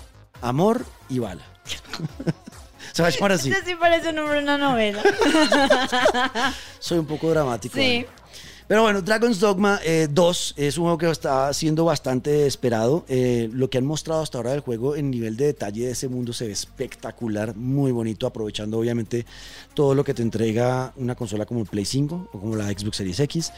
Amor 0.42 0.84
y 1.08 1.19
bala. 1.19 1.42
Se 2.92 3.02
va 3.02 3.08
a 3.08 3.10
llamar 3.10 3.32
así. 3.32 3.50
Este 3.50 3.64
sí 3.70 3.75
parece 3.76 4.08
un 4.10 4.16
nombre 4.16 4.36
de 4.38 4.42
una 4.42 4.58
novela. 4.58 5.02
Soy 6.78 6.98
un 6.98 7.06
poco 7.06 7.30
dramático. 7.30 7.75
Sí. 7.75 7.80
¿eh? 7.80 8.08
Pero 8.68 8.82
bueno, 8.82 9.00
Dragon's 9.00 9.40
Dogma 9.40 9.80
eh, 9.82 10.08
2 10.10 10.54
es 10.58 10.76
un 10.76 10.84
juego 10.84 10.98
que 10.98 11.10
está 11.10 11.50
siendo 11.54 11.86
bastante 11.86 12.46
esperado. 12.46 13.06
Eh, 13.08 13.48
lo 13.50 13.70
que 13.70 13.78
han 13.78 13.86
mostrado 13.86 14.20
hasta 14.20 14.36
ahora 14.36 14.50
del 14.50 14.60
juego 14.60 14.94
en 14.94 15.10
nivel 15.10 15.38
de 15.38 15.46
detalle 15.46 15.86
de 15.86 15.92
ese 15.92 16.06
mundo 16.08 16.34
se 16.34 16.46
ve 16.46 16.52
espectacular, 16.52 17.56
muy 17.56 17.92
bonito, 17.92 18.26
aprovechando 18.26 18.78
obviamente 18.78 19.24
todo 19.72 19.94
lo 19.94 20.04
que 20.04 20.12
te 20.12 20.20
entrega 20.20 20.92
una 20.96 21.14
consola 21.14 21.46
como 21.46 21.60
el 21.60 21.66
Play 21.66 21.86
5 21.86 22.28
o 22.30 22.38
como 22.38 22.56
la 22.56 22.66
Xbox 22.68 22.98
Series 22.98 23.18
X. 23.20 23.52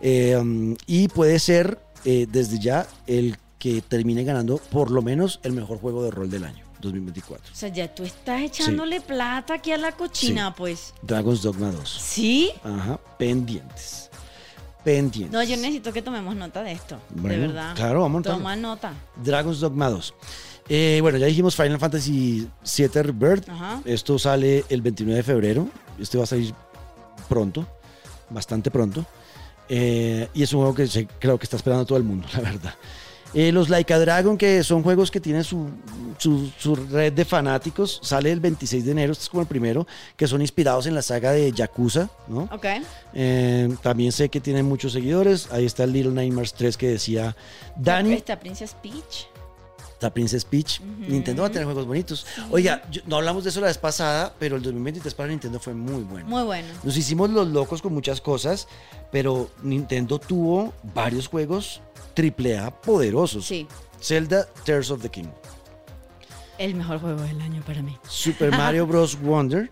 Eh, 0.00 0.34
um, 0.40 0.74
y 0.86 1.08
puede 1.08 1.38
ser 1.40 1.78
eh, 2.06 2.26
desde 2.30 2.58
ya 2.58 2.86
el 3.06 3.36
que 3.58 3.82
termine 3.82 4.24
ganando 4.24 4.56
por 4.56 4.90
lo 4.90 5.02
menos 5.02 5.40
el 5.42 5.52
mejor 5.52 5.78
juego 5.78 6.02
de 6.04 6.10
rol 6.10 6.30
del 6.30 6.44
año, 6.44 6.64
2024. 6.80 7.52
O 7.52 7.54
sea, 7.54 7.68
ya 7.68 7.94
tú 7.94 8.02
estás 8.02 8.40
echándole 8.40 9.02
plata 9.02 9.54
aquí 9.54 9.72
a 9.72 9.78
la 9.78 9.92
cochina, 9.92 10.48
Sí. 10.48 10.54
pues. 10.56 10.94
Dragon's 11.02 11.42
Dogma 11.42 11.70
2. 11.70 11.88
¿Sí? 12.00 12.50
Ajá, 12.62 12.98
pendientes. 13.18 14.10
Pendientes. 14.84 15.32
No, 15.32 15.42
yo 15.42 15.56
necesito 15.56 15.92
que 15.92 16.02
tomemos 16.02 16.36
nota 16.36 16.62
de 16.62 16.72
esto. 16.72 16.98
Bueno, 17.10 17.40
de 17.40 17.46
verdad. 17.48 17.74
claro, 17.74 18.02
vamos 18.02 18.26
a 18.26 18.32
Toma 18.32 18.54
nota. 18.54 18.92
Dragon's 19.16 19.60
Dogma 19.60 19.88
2. 19.88 20.14
Eh, 20.68 20.98
bueno, 21.02 21.18
ya 21.18 21.26
dijimos 21.26 21.56
Final 21.56 21.78
Fantasy 21.78 22.48
VII 22.76 23.02
Rebirth. 23.02 23.48
Ajá. 23.48 23.80
Esto 23.84 24.18
sale 24.18 24.64
el 24.68 24.82
29 24.82 25.16
de 25.16 25.22
febrero. 25.22 25.68
Este 25.98 26.18
va 26.18 26.24
a 26.24 26.26
salir 26.26 26.54
pronto, 27.28 27.66
bastante 28.30 28.70
pronto. 28.70 29.04
Eh, 29.68 30.28
y 30.34 30.42
es 30.42 30.52
un 30.52 30.60
juego 30.60 30.74
que 30.74 31.08
creo 31.18 31.38
que 31.38 31.44
está 31.44 31.56
esperando 31.56 31.86
todo 31.86 31.98
el 31.98 32.04
mundo, 32.04 32.26
la 32.34 32.40
verdad. 32.40 32.74
Eh, 33.34 33.50
los 33.50 33.68
Laika 33.68 33.98
Dragon, 33.98 34.38
que 34.38 34.62
son 34.62 34.82
juegos 34.84 35.10
que 35.10 35.20
tienen 35.20 35.42
su, 35.42 35.68
su- 36.18 36.50
su 36.56 36.76
red 36.76 37.12
de 37.12 37.24
fanáticos, 37.24 37.98
sale 38.02 38.30
el 38.30 38.38
26 38.38 38.84
de 38.84 38.92
enero, 38.92 39.12
este 39.12 39.24
es 39.24 39.28
como 39.28 39.40
el 39.42 39.48
primero, 39.48 39.86
que 40.16 40.28
son 40.28 40.40
inspirados 40.40 40.86
en 40.86 40.94
la 40.94 41.02
saga 41.02 41.32
de 41.32 41.50
Yakuza, 41.50 42.08
¿no? 42.28 42.48
Ok. 42.52 42.66
Eh, 43.12 43.74
también 43.82 44.12
sé 44.12 44.28
que 44.28 44.40
tienen 44.40 44.66
muchos 44.66 44.92
seguidores. 44.92 45.48
Ahí 45.50 45.64
está 45.66 45.84
Little 45.84 46.12
Nightmares 46.12 46.54
3 46.54 46.76
que 46.76 46.88
decía 46.88 47.34
Dani. 47.76 48.12
Esta 48.12 48.38
Princess 48.38 48.74
Peach. 48.80 49.26
Está 49.94 50.12
Princess 50.14 50.44
Peach. 50.44 50.80
Nintendo 51.08 51.42
va 51.42 51.48
a 51.48 51.50
tener 51.50 51.64
juegos 51.64 51.86
bonitos. 51.86 52.26
Oiga, 52.50 52.82
yo- 52.90 53.02
no 53.06 53.16
hablamos 53.16 53.42
de 53.42 53.50
eso 53.50 53.60
la 53.60 53.66
vez 53.68 53.78
pasada, 53.78 54.32
pero 54.38 54.54
el 54.56 54.62
2023 54.62 55.12
para 55.14 55.28
Nintendo 55.30 55.58
fue 55.58 55.74
muy 55.74 56.02
bueno. 56.04 56.26
Muy 56.28 56.42
bueno. 56.44 56.68
Nos 56.84 56.96
hicimos 56.96 57.30
los 57.30 57.48
locos 57.48 57.82
con 57.82 57.92
muchas 57.94 58.20
cosas, 58.20 58.68
pero 59.10 59.50
Nintendo 59.62 60.18
tuvo 60.20 60.72
varios 60.94 61.26
juegos 61.28 61.80
AAA 62.16 62.80
poderosos. 62.82 63.46
Sí. 63.46 63.66
Zelda 64.00 64.46
Tears 64.64 64.90
of 64.90 65.00
the 65.02 65.08
King, 65.08 65.28
El 66.58 66.74
mejor 66.74 67.00
juego 67.00 67.22
del 67.22 67.40
año 67.40 67.62
para 67.66 67.82
mí. 67.82 67.96
Super 68.08 68.50
Mario 68.56 68.86
Bros. 68.86 69.18
Wonder, 69.20 69.70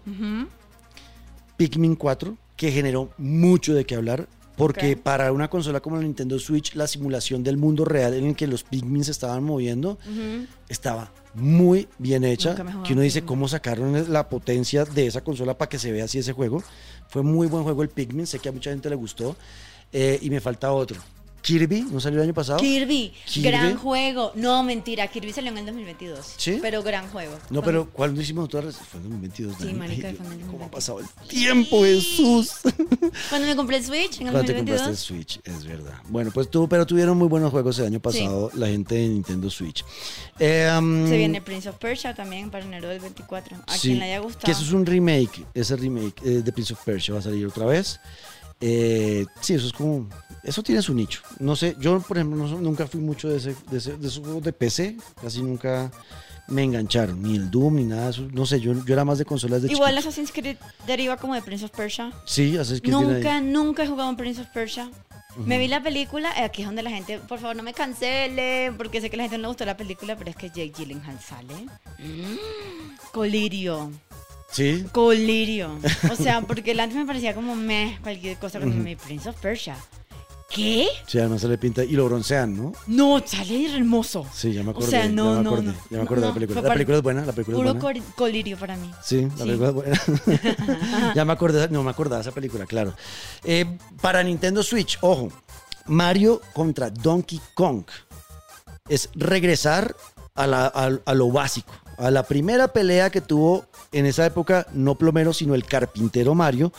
Pikmin 1.56 1.96
4, 1.96 2.37
que 2.56 2.72
generó 2.72 3.11
mucho 3.18 3.75
de 3.75 3.84
qué 3.84 3.94
hablar. 3.94 4.26
Porque 4.56 4.96
para 4.96 5.32
una 5.32 5.49
consola 5.49 5.80
como 5.80 5.96
la 5.96 6.02
Nintendo 6.02 6.38
Switch, 6.38 6.75
la 6.75 6.87
simulación 6.87 7.42
del 7.42 7.56
mundo 7.56 7.84
real 7.87 8.12
en 8.14 8.26
el 8.26 8.37
que 8.37 8.46
los 8.46 8.62
Pikmin 8.62 9.02
se 9.02 9.11
estaban 9.11 9.42
moviendo 9.42 9.99
estaba 10.68 11.11
muy 11.34 11.88
bien 11.99 12.22
hecha. 12.25 12.54
Que 12.84 12.92
uno 12.92 13.02
dice 13.02 13.22
cómo 13.22 13.49
sacaron 13.49 14.12
la 14.12 14.28
potencia 14.28 14.84
de 14.84 15.06
esa 15.06 15.22
consola 15.25 15.56
para 15.56 15.68
que 15.70 15.78
se 15.78 15.90
vea 15.90 16.04
así 16.04 16.18
ese 16.18 16.32
juego. 16.34 16.62
Fue 17.08 17.22
muy 17.22 17.46
buen 17.46 17.64
juego 17.64 17.82
el 17.82 17.88
Pikmin, 17.88 18.26
sé 18.26 18.38
que 18.38 18.50
a 18.50 18.52
mucha 18.52 18.70
gente 18.70 18.90
le 18.90 18.96
gustó. 18.96 19.37
Eh, 19.90 20.18
y 20.22 20.30
me 20.30 20.40
falta 20.40 20.70
otro. 20.72 21.00
Kirby, 21.42 21.82
¿no 21.90 22.00
salió 22.00 22.20
el 22.20 22.25
año 22.25 22.34
pasado? 22.34 22.58
Kirby, 22.61 23.12
Kirby. 23.26 23.49
gran 23.49 23.76
juego. 23.76 24.32
No, 24.37 24.62
mentira, 24.62 25.06
Kirby 25.08 25.32
salió 25.32 25.50
en 25.50 25.58
el 25.58 25.66
2022. 25.66 26.34
¿Sí? 26.37 26.58
Pero 26.62 26.82
gran 26.82 27.08
juego. 27.11 27.37
No, 27.50 27.61
Fue- 27.62 27.72
pero 27.72 27.90
¿cuándo 27.90 28.20
hicimos 28.20 28.44
nosotros? 28.52 28.76
Fue 28.76 28.99
en 29.00 29.04
2022. 29.11 29.56
Sí, 29.61 29.75
marica, 29.75 30.12
fue 30.16 30.26
en 30.26 30.32
el 30.32 30.38
¿Cómo 30.46 30.64
ha 30.64 30.68
2022. 30.68 30.70
pasado 30.70 31.00
el 31.00 31.06
tiempo, 31.28 31.82
Jesús? 31.82 32.52
Cuando 33.28 33.49
me 33.49 33.56
compré 33.56 33.78
el 33.78 33.84
Switch 33.84 34.20
en 34.20 34.28
el 34.28 34.32
Cuando 34.32 34.52
te 34.52 34.56
compraste 34.56 34.84
el 34.90 34.96
2022. 34.96 34.99
Switch, 34.99 35.40
es 35.44 35.64
verdad. 35.64 35.94
Bueno, 36.08 36.30
pues 36.32 36.49
tú, 36.50 36.68
pero 36.68 36.87
tuvieron 36.87 37.18
muy 37.18 37.28
buenos 37.28 37.50
juegos 37.50 37.78
el 37.80 37.87
año 37.87 38.00
pasado 38.00 38.50
la 38.54 38.68
gente 38.68 38.94
de 38.94 39.08
Nintendo 39.08 39.50
Switch. 39.50 39.84
Eh, 40.38 40.70
um, 40.78 41.08
Se 41.08 41.16
viene 41.16 41.40
Prince 41.42 41.68
of 41.68 41.76
Persia 41.76 42.14
también 42.14 42.50
para 42.50 42.64
enero 42.64 42.88
del 42.88 43.00
24. 43.00 43.56
A 43.66 43.75
sí, 43.75 43.88
quien 43.88 43.99
le 43.99 44.04
haya 44.06 44.20
gustado. 44.20 44.44
Que 44.44 44.52
eso 44.52 44.62
es 44.62 44.70
un 44.72 44.87
remake, 44.87 45.44
ese 45.54 45.76
remake 45.76 46.14
eh, 46.25 46.42
de 46.42 46.52
Prince 46.52 46.72
of 46.72 46.84
Persia 46.84 47.14
va 47.14 47.20
a 47.20 47.22
salir 47.22 47.44
otra 47.46 47.66
vez. 47.66 47.99
Eh, 48.64 49.26
sí, 49.40 49.54
eso 49.54 49.66
es 49.66 49.73
como, 49.73 50.09
eso 50.45 50.62
tiene 50.62 50.81
su 50.83 50.95
nicho. 50.95 51.21
No 51.40 51.57
sé, 51.57 51.76
yo 51.81 52.00
por 52.00 52.16
ejemplo 52.16 52.47
no 52.47 52.61
nunca 52.61 52.87
fui 52.87 53.00
mucho 53.00 53.28
de, 53.28 53.37
ese, 53.38 53.57
de, 53.71 53.78
ese- 53.78 53.97
de 53.97 54.07
esos 54.09 54.23
juegos 54.25 54.42
de 54.45 54.52
PC, 54.52 54.97
casi 55.21 55.42
nunca 55.42 55.90
me 56.49 56.62
engancharon, 56.62 57.21
ni 57.23 57.35
el 57.37 57.50
Doom 57.50 57.75
ni 57.76 57.85
nada 57.85 58.04
de 58.04 58.11
eso. 58.11 58.28
No 58.33 58.47
sé, 58.47 58.61
yo, 58.61 58.73
yo 58.85 58.92
era 58.95 59.04
más 59.04 59.19
de 59.19 59.25
consolas 59.25 59.62
de 59.62 59.73
Igual 59.73 59.90
chiquito. 59.95 60.09
Assassin's 60.09 60.33
Creed 60.33 60.57
deriva 60.87 61.16
como 61.16 61.35
de 61.35 61.42
Prince 61.42 61.64
of 61.64 61.73
Persia. 61.73 62.12
Sí, 62.25 62.57
tiene 62.81 62.97
ahí. 62.99 63.04
Nunca, 63.14 63.40
nunca 63.40 63.83
he 63.85 63.88
jugado 63.88 64.11
en 64.11 64.16
Prince 64.16 64.40
of 64.40 64.47
Persia. 64.54 64.90
Me 65.47 65.57
vi 65.59 65.66
la 65.66 65.83
película, 65.83 66.31
eh, 66.38 66.45
aquí 66.45 66.61
es 66.61 66.69
donde 66.69 66.83
la 66.83 66.90
gente, 66.90 67.19
por 67.19 67.38
favor 67.38 67.57
no 67.57 67.62
me 67.62 67.73
cancele, 67.73 68.71
porque 68.76 69.00
sé 69.00 69.09
que 69.09 69.16
a 69.16 69.19
la 69.19 69.23
gente 69.23 69.38
no 69.38 69.42
le 69.42 69.49
gustó 69.49 69.64
la 69.64 69.78
película, 69.78 70.14
pero 70.14 70.28
es 70.28 70.37
que 70.37 70.49
Jake 70.49 70.73
Gyllenhaal 70.76 71.19
sale. 71.21 71.54
Mm, 71.99 72.97
Colirio. 73.12 73.90
Sí. 74.52 74.85
Colirio. 74.92 75.78
O 76.11 76.16
sea, 76.16 76.40
porque 76.47 76.71
el 76.73 76.80
antes 76.80 76.97
me 76.97 77.06
parecía 77.06 77.35
como 77.35 77.56
meh, 77.56 77.99
cualquier 78.02 78.37
cosa 78.38 78.61
con 78.61 78.82
mi 78.85 78.94
Prince 78.97 79.28
of 79.28 79.37
Persia. 79.40 79.76
¿Qué? 80.54 80.87
Sí, 81.06 81.18
además 81.18 81.40
se 81.40 81.49
le 81.49 81.56
pinta 81.56 81.82
y 81.82 81.92
lo 81.92 82.04
broncean, 82.04 82.54
¿no? 82.54 82.73
No, 82.87 83.23
sale 83.25 83.75
hermoso. 83.75 84.26
Sí, 84.35 84.52
ya 84.52 84.62
me 84.62 84.73
acordé. 84.73 84.87
O 84.87 84.90
sea, 84.90 85.09
no, 85.09 85.32
ya 85.32 85.38
me 85.38 85.42
no, 85.44 85.50
acordé, 85.50 85.66
no. 85.68 85.73
Ya 85.88 85.97
me 85.97 86.02
acordé 86.02 86.21
de 86.21 86.26
la 86.28 86.35
película. 86.35 86.61
La 86.62 86.73
película 86.75 86.97
es 86.99 87.02
buena, 87.02 87.25
la 87.25 87.32
película 87.32 87.56
Puro 87.56 87.71
es 87.71 87.80
buena. 87.80 88.02
colirio 88.14 88.56
para 88.59 88.76
mí. 88.76 88.90
Sí, 89.02 89.23
la 89.23 89.30
Sí. 89.30 89.44
película 89.44 89.68
es 89.71 89.75
buena. 89.75 91.12
ya 91.14 91.25
me 91.25 91.32
acordé, 91.32 91.68
no 91.71 91.82
me 91.82 91.90
acordaba 91.90 92.16
de 92.16 92.23
esa 92.28 92.32
película, 92.32 92.66
claro. 92.66 92.92
Eh, 93.44 93.78
para 94.02 94.23
Nintendo 94.23 94.62
Switch, 94.62 94.99
ojo, 95.00 95.30
Mario 95.87 96.42
contra 96.52 96.90
Donkey 96.90 97.40
Kong. 97.54 97.85
Es 98.90 99.09
regresar 99.14 99.97
a, 100.35 100.47
la- 100.47 100.66
a- 100.66 100.99
a 101.02 101.14
lo 101.14 101.30
básico. 101.32 101.73
A 101.99 102.11
la 102.11 102.22
primera 102.25 102.68
pelea 102.68 103.11
que 103.11 103.20
tuvo 103.20 103.66
en 103.92 104.06
esa 104.06 104.26
época, 104.26 104.66
no 104.72 104.96
plomero, 104.96 105.32
sino 105.32 105.54
el 105.54 105.64
carpintero 105.64 106.34
Mario, 106.34 106.72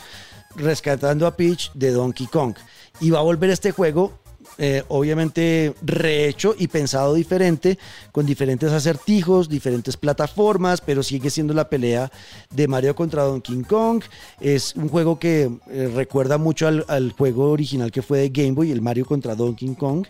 rescatando 0.55 1.27
a 1.27 1.36
Peach 1.36 1.72
de 1.74 1.91
Donkey 1.91 2.27
Kong. 2.27 2.55
Y 3.00 3.10
va 3.10 3.20
a 3.20 3.24
volver 3.24 3.50
este 3.50 3.72
juego 3.72 4.23
eh, 4.57 4.83
obviamente 4.88 5.74
rehecho 5.81 6.55
y 6.57 6.67
pensado 6.67 7.13
diferente, 7.13 7.79
con 8.12 8.25
diferentes 8.25 8.72
acertijos, 8.72 9.50
diferentes 9.50 9.98
plataformas, 9.98 10.81
pero 10.81 11.01
sigue 11.01 11.29
siendo 11.29 11.53
la 11.53 11.69
pelea 11.69 12.12
de 12.51 12.67
Mario 12.67 12.95
contra 12.95 13.24
Donkey 13.24 13.63
Kong. 13.63 14.03
Es 14.39 14.75
un 14.75 14.89
juego 14.89 15.17
que 15.17 15.50
eh, 15.69 15.91
recuerda 15.93 16.38
mucho 16.38 16.67
al, 16.67 17.13
juego 17.17 17.51
original 17.51 17.91
que 17.91 18.01
fue 18.01 18.19
de 18.19 18.29
Game 18.29 18.51
Boy, 18.51 18.72
el 18.72 18.81
Mario 18.81 19.05
contra 19.05 19.36
Donkey 19.36 19.75
Kong, 19.75 20.05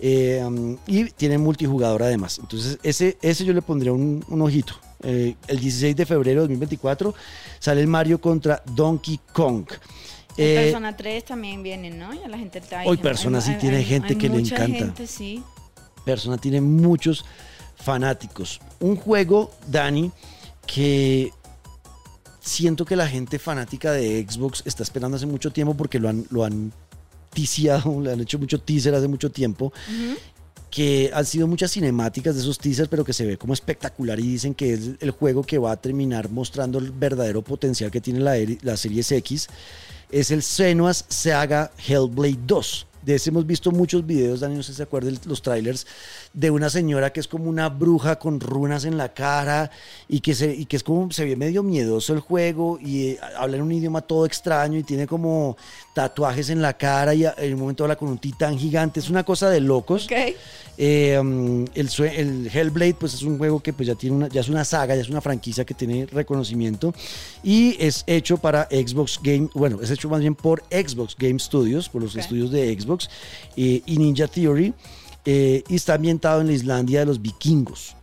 eh, 0.00 0.44
y 0.86 1.04
tiene 1.10 1.38
multijugador 1.38 2.02
además. 2.02 2.38
Entonces, 2.38 2.78
ese, 2.82 3.18
ese 3.20 3.44
yo 3.44 3.52
le 3.52 3.62
pondría 3.62 3.92
un, 3.92 4.24
un 4.28 4.42
ojito. 4.42 4.74
El 5.00 5.36
16 5.48 5.94
de 5.94 6.06
febrero 6.06 6.40
de 6.40 6.48
2024 6.48 7.14
sale 7.60 7.80
el 7.80 7.86
Mario 7.86 8.20
contra 8.20 8.60
Donkey 8.74 9.20
Kong. 9.32 9.64
Eh, 10.38 10.54
Persona 10.64 10.96
3 10.96 11.24
también 11.24 11.62
viene, 11.62 11.90
¿no? 11.90 12.14
Ya 12.14 12.28
la 12.28 12.38
gente 12.38 12.58
está. 12.60 12.82
Hoy 12.84 12.96
Hay- 12.96 13.02
Persona 13.02 13.40
sí 13.40 13.50
hay- 13.52 13.58
tiene 13.58 13.76
hay- 13.78 13.84
gente 13.84 14.16
que 14.16 14.28
le 14.28 14.38
encanta. 14.38 14.66
gente, 14.66 15.06
sí. 15.06 15.42
Persona 16.04 16.38
tiene 16.38 16.60
muchos 16.60 17.24
fanáticos. 17.76 18.60
Un 18.80 18.96
juego, 18.96 19.50
Dani, 19.66 20.10
que 20.66 21.32
siento 22.40 22.84
que 22.84 22.96
la 22.96 23.06
gente 23.08 23.38
fanática 23.38 23.92
de 23.92 24.24
Xbox 24.28 24.62
está 24.64 24.82
esperando 24.82 25.16
hace 25.16 25.26
mucho 25.26 25.50
tiempo 25.50 25.74
porque 25.74 25.98
lo 25.98 26.08
han, 26.08 26.24
lo 26.30 26.44
han 26.44 26.72
ticiado, 27.32 28.00
le 28.00 28.12
han 28.12 28.20
hecho 28.20 28.38
mucho 28.38 28.60
teaser 28.60 28.94
hace 28.94 29.08
mucho 29.08 29.30
tiempo. 29.30 29.72
Que 30.70 31.10
han 31.14 31.24
sido 31.24 31.46
muchas 31.46 31.72
cinemáticas 31.72 32.34
de 32.34 32.42
esos 32.42 32.58
teasers, 32.58 32.88
pero 32.88 33.02
que 33.04 33.12
se 33.14 33.24
ve 33.24 33.38
como 33.38 33.54
espectacular 33.54 34.20
y 34.20 34.22
dicen 34.24 34.54
que 34.54 34.74
es 34.74 34.80
el 35.00 35.10
juego 35.12 35.42
que 35.42 35.56
va 35.58 35.72
a 35.72 35.76
terminar 35.76 36.30
mostrando 36.30 36.78
el 36.78 36.90
verdadero 36.92 37.40
potencial 37.42 37.90
que 37.90 38.00
tiene 38.02 38.20
la, 38.20 38.34
la 38.62 38.76
Series 38.76 39.10
X. 39.12 39.48
Es 40.10 40.30
el 40.30 40.42
Senua's 40.42 41.04
Saga 41.08 41.70
Hellblade 41.76 42.38
2. 42.46 42.86
De 43.08 43.14
ese 43.14 43.30
hemos 43.30 43.46
visto 43.46 43.70
muchos 43.72 44.04
videos, 44.06 44.40
Dani, 44.40 44.56
no 44.56 44.62
sé 44.62 44.72
si 44.72 44.76
se 44.76 44.82
acuerdan 44.82 45.18
los 45.24 45.40
trailers, 45.40 45.86
de 46.34 46.50
una 46.50 46.68
señora 46.68 47.10
que 47.10 47.20
es 47.20 47.26
como 47.26 47.48
una 47.48 47.70
bruja 47.70 48.18
con 48.18 48.38
runas 48.38 48.84
en 48.84 48.98
la 48.98 49.14
cara 49.14 49.70
y 50.08 50.20
que, 50.20 50.34
se, 50.34 50.54
y 50.54 50.66
que 50.66 50.76
es 50.76 50.82
como, 50.82 51.10
se 51.10 51.24
ve 51.24 51.34
medio 51.34 51.62
miedoso 51.62 52.12
el 52.12 52.20
juego 52.20 52.78
y 52.78 53.06
eh, 53.12 53.18
habla 53.38 53.56
en 53.56 53.62
un 53.62 53.72
idioma 53.72 54.02
todo 54.02 54.26
extraño 54.26 54.78
y 54.78 54.82
tiene 54.82 55.06
como 55.06 55.56
tatuajes 55.94 56.50
en 56.50 56.60
la 56.60 56.74
cara 56.76 57.14
y 57.14 57.24
a- 57.24 57.34
en 57.38 57.54
un 57.54 57.60
momento 57.60 57.84
habla 57.84 57.96
con 57.96 58.10
un 58.10 58.18
titán 58.18 58.58
gigante. 58.58 59.00
Es 59.00 59.08
una 59.08 59.24
cosa 59.24 59.48
de 59.48 59.60
locos. 59.60 60.06
Eh, 60.80 61.18
um, 61.18 61.64
el, 61.74 62.48
Hellblade 62.54 62.94
pues 62.94 63.12
es 63.14 63.22
un 63.22 63.36
juego 63.36 63.58
que 63.58 63.72
pues 63.72 63.88
ya 63.88 63.96
tiene 63.96 64.14
una, 64.14 64.28
ya 64.28 64.42
es 64.42 64.48
una 64.48 64.64
saga, 64.64 64.94
ya 64.94 65.00
es 65.00 65.08
una 65.08 65.20
franquicia 65.20 65.64
que 65.64 65.74
tiene 65.74 66.06
reconocimiento 66.06 66.94
y 67.42 67.74
es 67.80 68.04
hecho 68.06 68.36
para 68.36 68.68
Xbox 68.70 69.18
Game, 69.20 69.48
bueno, 69.54 69.80
es 69.82 69.90
hecho 69.90 70.08
más 70.08 70.20
bien 70.20 70.36
por 70.36 70.62
Xbox 70.70 71.16
Game 71.18 71.40
Studios, 71.40 71.88
por 71.88 72.02
los 72.02 72.14
estudios 72.14 72.52
de 72.52 72.78
Xbox 72.80 72.97
eh, 73.56 73.82
y 73.84 73.96
Ninja 73.98 74.26
Theory 74.26 74.74
eh, 75.24 75.62
y 75.68 75.76
está 75.76 75.94
ambientado 75.94 76.40
en 76.40 76.46
la 76.48 76.52
Islandia 76.52 77.00
de 77.00 77.06
los 77.06 77.20
vikingos. 77.20 77.94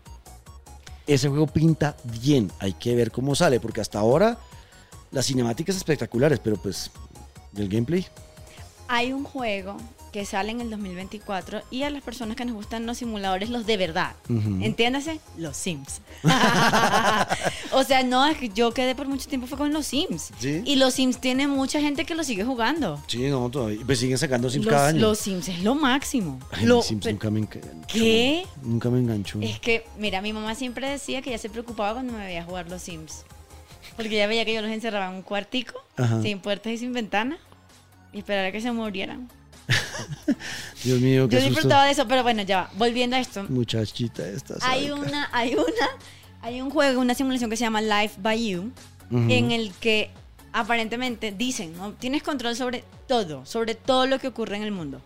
Ese 1.08 1.30
juego 1.30 1.48
pinta 1.48 1.96
bien, 2.22 2.52
hay 2.60 2.74
que 2.74 2.96
ver 2.96 3.12
cómo 3.12 3.36
sale 3.36 3.60
porque 3.60 3.82
hasta 3.82 4.00
ahora 4.00 4.38
las 5.12 5.26
cinemáticas 5.28 5.76
espectaculares, 5.76 6.40
pero 6.40 6.58
pues 6.58 6.92
el 7.56 7.70
gameplay 7.70 8.06
Hay 8.88 9.14
un 9.14 9.24
juego 9.24 9.78
que 10.16 10.26
sale 10.26 10.50
en 10.54 10.62
el 10.62 10.70
2024 10.70 11.64
y 11.72 11.84
a 11.84 11.90
las 11.90 12.02
personas 12.02 12.38
que 12.38 12.46
nos 12.46 12.56
gustan 12.56 12.86
los 12.86 13.00
simuladores, 13.00 13.50
los 13.50 13.66
de 13.66 13.76
verdad. 13.76 14.16
Entiéndase, 14.30 15.20
los 15.38 15.58
Sims. 15.58 16.00
o 17.74 17.84
sea, 17.84 18.02
no, 18.04 18.26
es 18.26 18.38
que 18.38 18.48
yo 18.48 18.74
quedé 18.74 18.96
por 18.96 19.10
mucho 19.10 19.28
tiempo 19.28 19.46
fue 19.46 19.58
con 19.58 19.74
los 19.74 19.86
Sims. 19.88 20.32
Sí. 20.40 20.62
Y 20.64 20.78
los 20.78 20.94
Sims 20.94 21.20
tiene 21.20 21.50
mucha 21.50 21.82
gente 21.82 22.06
que 22.06 22.16
lo 22.16 22.24
sigue 22.24 22.46
jugando. 22.46 23.04
Sí, 23.08 23.28
no, 23.28 23.50
todavía. 23.50 23.82
Pues 23.86 24.00
siguen 24.00 24.18
sacando 24.18 24.50
Sims 24.50 24.64
los, 24.66 24.74
cada 24.74 24.88
año. 24.88 25.02
los 25.02 25.20
Sims 25.20 25.50
es 25.50 25.62
lo 25.64 25.76
máximo. 25.76 26.40
Ay, 26.50 26.66
Lo- 26.66 26.78
mis 26.78 26.86
Sims 26.86 27.06
nunca 27.08 27.30
me 27.30 27.40
enganchó. 27.42 27.86
¿Qué? 27.90 28.46
Nunca 28.64 28.90
me 28.90 29.00
enganchó. 29.00 29.40
Es 29.42 29.60
que, 29.60 29.86
mira, 29.98 30.22
mi 30.22 30.32
mamá 30.32 30.56
siempre 30.56 30.90
decía 30.90 31.22
que 31.22 31.32
ella 31.32 31.40
se 31.40 31.50
preocupaba 31.50 31.96
cuando 31.96 32.14
me 32.14 32.26
veía 32.26 32.46
jugar 32.46 32.70
los 32.70 32.82
Sims. 32.82 33.26
Porque 33.98 34.16
ella 34.16 34.28
veía 34.28 34.46
que 34.46 34.54
yo 34.54 34.62
los 34.62 34.72
encerraba 34.72 35.10
en 35.10 35.16
un 35.16 35.24
cuartico, 35.24 35.74
Ajá. 35.98 36.22
sin 36.22 36.40
puertas 36.40 36.72
y 36.72 36.78
sin 36.78 36.94
ventana, 36.94 37.38
y 38.14 38.20
esperara 38.20 38.54
que 38.54 38.62
se 38.62 38.72
murieran. 38.72 39.30
Dios 40.84 41.00
mío, 41.00 41.28
qué 41.28 41.38
Yo 41.38 41.46
disfrutaba 41.46 41.86
de 41.86 41.92
eso, 41.92 42.08
pero 42.08 42.24
bueno, 42.24 42.44
ya 42.44 42.58
va. 42.58 42.72
Volviendo 42.78 43.16
a 43.16 43.20
esto. 43.20 43.46
Muchachita 43.50 44.28
esta. 44.28 44.56
Hay 44.62 44.88
sádica. 44.88 44.96
una, 44.96 45.30
hay 45.32 45.54
una, 45.56 45.90
hay 46.42 46.62
un 46.62 46.70
juego, 46.70 47.02
una 47.02 47.14
simulación 47.14 47.50
que 47.50 47.58
se 47.58 47.64
llama 47.64 47.82
Life 47.82 48.20
by 48.22 48.50
You, 48.50 48.72
en 49.12 49.52
el 49.52 49.72
que 49.74 50.12
aparentemente 50.52 51.32
dicen, 51.32 51.76
¿no? 51.78 51.94
Tienes 51.94 52.24
control 52.24 52.56
sobre 52.56 52.84
todo, 53.08 53.46
sobre 53.46 53.76
todo 53.76 54.08
lo 54.08 54.20
que 54.20 54.30
ocurre 54.30 54.56
en 54.56 54.64
el 54.64 54.72
mundo. 54.72 55.02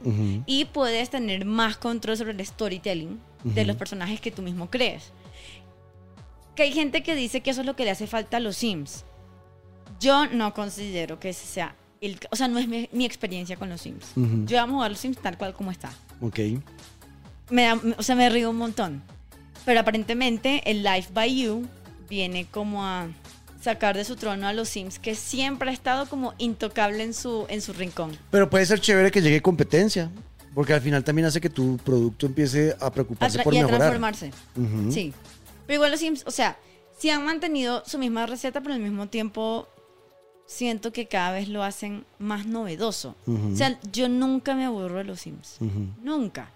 Y 0.45 0.65
puedes 0.65 1.09
tener 1.09 1.43
más 1.45 1.77
control 1.77 2.17
sobre 2.17 2.33
el 2.33 2.45
storytelling 2.45 3.19
de 3.43 3.65
los 3.65 3.75
personajes 3.75 4.21
que 4.21 4.31
tú 4.31 4.41
mismo 4.41 4.69
crees. 4.69 5.11
Que 6.55 6.63
hay 6.63 6.71
gente 6.71 7.03
que 7.03 7.15
dice 7.15 7.41
que 7.41 7.49
eso 7.49 7.61
es 7.61 7.67
lo 7.67 7.75
que 7.75 7.83
le 7.83 7.91
hace 7.91 8.05
falta 8.05 8.37
a 8.37 8.39
los 8.39 8.57
Sims. 8.57 9.05
Yo 9.99 10.27
no 10.27 10.53
considero 10.53 11.19
que 11.19 11.33
sea 11.33 11.75
el, 12.01 12.17
o 12.31 12.35
sea, 12.35 12.47
no 12.47 12.59
es 12.59 12.67
mi, 12.67 12.89
mi 12.91 13.05
experiencia 13.05 13.55
con 13.57 13.69
los 13.69 13.81
Sims. 13.81 14.05
Yo 14.45 14.59
amo 14.61 14.75
jugar 14.75 14.91
los 14.91 14.99
Sims 14.99 15.17
tal 15.17 15.37
cual 15.37 15.53
como 15.53 15.71
está. 15.71 15.89
Ok. 16.21 16.39
Me 17.49 17.63
da- 17.63 17.79
o 17.97 18.03
sea, 18.03 18.15
me 18.15 18.29
río 18.29 18.49
un 18.49 18.57
montón. 18.57 19.01
Pero 19.65 19.79
aparentemente 19.81 20.61
el 20.69 20.83
Life 20.83 21.09
by 21.13 21.41
You 21.41 21.67
viene 22.09 22.45
como 22.49 22.85
a 22.85 23.07
sacar 23.61 23.95
de 23.97 24.05
su 24.05 24.15
trono 24.15 24.47
a 24.47 24.53
los 24.53 24.69
Sims, 24.69 24.99
que 24.99 25.15
siempre 25.15 25.69
ha 25.69 25.73
estado 25.73 26.07
como 26.07 26.33
intocable 26.37 27.03
en 27.03 27.13
su, 27.13 27.45
en 27.49 27.61
su 27.61 27.73
rincón. 27.73 28.17
Pero 28.31 28.49
puede 28.49 28.65
ser 28.65 28.79
chévere 28.79 29.11
que 29.11 29.21
llegue 29.21 29.41
competencia. 29.41 30.09
Porque 30.55 30.73
al 30.73 30.81
final 30.81 31.03
también 31.03 31.27
hace 31.27 31.39
que 31.39 31.49
tu 31.49 31.77
producto 31.77 32.25
empiece 32.25 32.75
a 32.81 32.87
A 32.87 32.91
preocuparse 32.91 33.37
tra- 33.39 33.43
por 33.43 33.53
y 33.53 33.57
a 33.57 33.61
mejorar. 33.61 33.79
transformarse. 33.79 34.31
Ujú. 34.55 34.91
Sí. 34.91 35.13
Pero 35.67 35.75
igual 35.75 35.91
los 35.91 35.99
Sims, 35.99 36.23
o 36.25 36.31
sea, 36.31 36.57
sí 36.97 37.09
han 37.11 37.23
mantenido 37.23 37.83
su 37.85 37.99
misma 37.99 38.25
receta, 38.25 38.59
pero 38.59 38.73
al 38.73 38.79
mismo 38.81 39.07
tiempo 39.07 39.67
siento 40.49 40.91
que 40.91 41.05
cada 41.05 41.31
vez 41.31 41.47
lo 41.47 41.63
hacen 41.63 42.03
más 42.17 42.47
novedoso. 42.47 43.15
O 43.27 43.55
sea, 43.55 43.79
yo 43.93 44.09
nunca 44.09 44.55
me 44.55 44.65
aburro 44.65 44.97
de 44.97 45.03
los 45.03 45.21
Sims. 45.21 45.57
Nunca. 46.01 46.49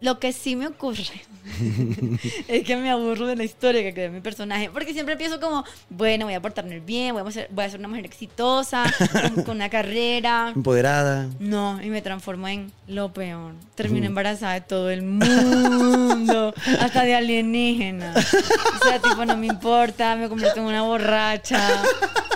Lo 0.00 0.20
que 0.20 0.32
sí 0.32 0.54
me 0.54 0.68
ocurre 0.68 1.02
es 2.48 2.64
que 2.64 2.76
me 2.76 2.88
aburro 2.88 3.26
de 3.26 3.34
la 3.34 3.42
historia 3.42 3.82
que 3.82 3.92
crea 3.92 4.08
mi 4.10 4.20
personaje. 4.20 4.70
Porque 4.70 4.92
siempre 4.92 5.14
empiezo 5.14 5.40
como, 5.40 5.64
bueno, 5.90 6.26
voy 6.26 6.34
a 6.34 6.40
portarme 6.40 6.78
bien, 6.78 7.14
voy 7.14 7.26
a 7.26 7.30
ser, 7.32 7.48
voy 7.50 7.64
a 7.64 7.70
ser 7.70 7.80
una 7.80 7.88
mujer 7.88 8.06
exitosa, 8.06 8.84
con, 9.34 9.42
con 9.42 9.56
una 9.56 9.68
carrera. 9.68 10.52
Empoderada. 10.54 11.28
No, 11.40 11.82
y 11.82 11.90
me 11.90 12.00
transformo 12.00 12.46
en 12.46 12.70
lo 12.86 13.12
peor. 13.12 13.54
Termino 13.74 14.06
embarazada 14.06 14.54
de 14.54 14.60
todo 14.60 14.88
el 14.88 15.02
mundo, 15.02 15.26
hasta 16.80 17.04
de 17.04 17.14
alienígenas. 17.14 18.16
O 18.34 18.88
sea, 18.88 18.98
tipo, 19.02 19.24
no 19.24 19.36
me 19.36 19.46
importa, 19.46 20.16
me 20.16 20.28
convierto 20.28 20.60
en 20.60 20.66
una 20.66 20.82
borracha. 20.82 21.82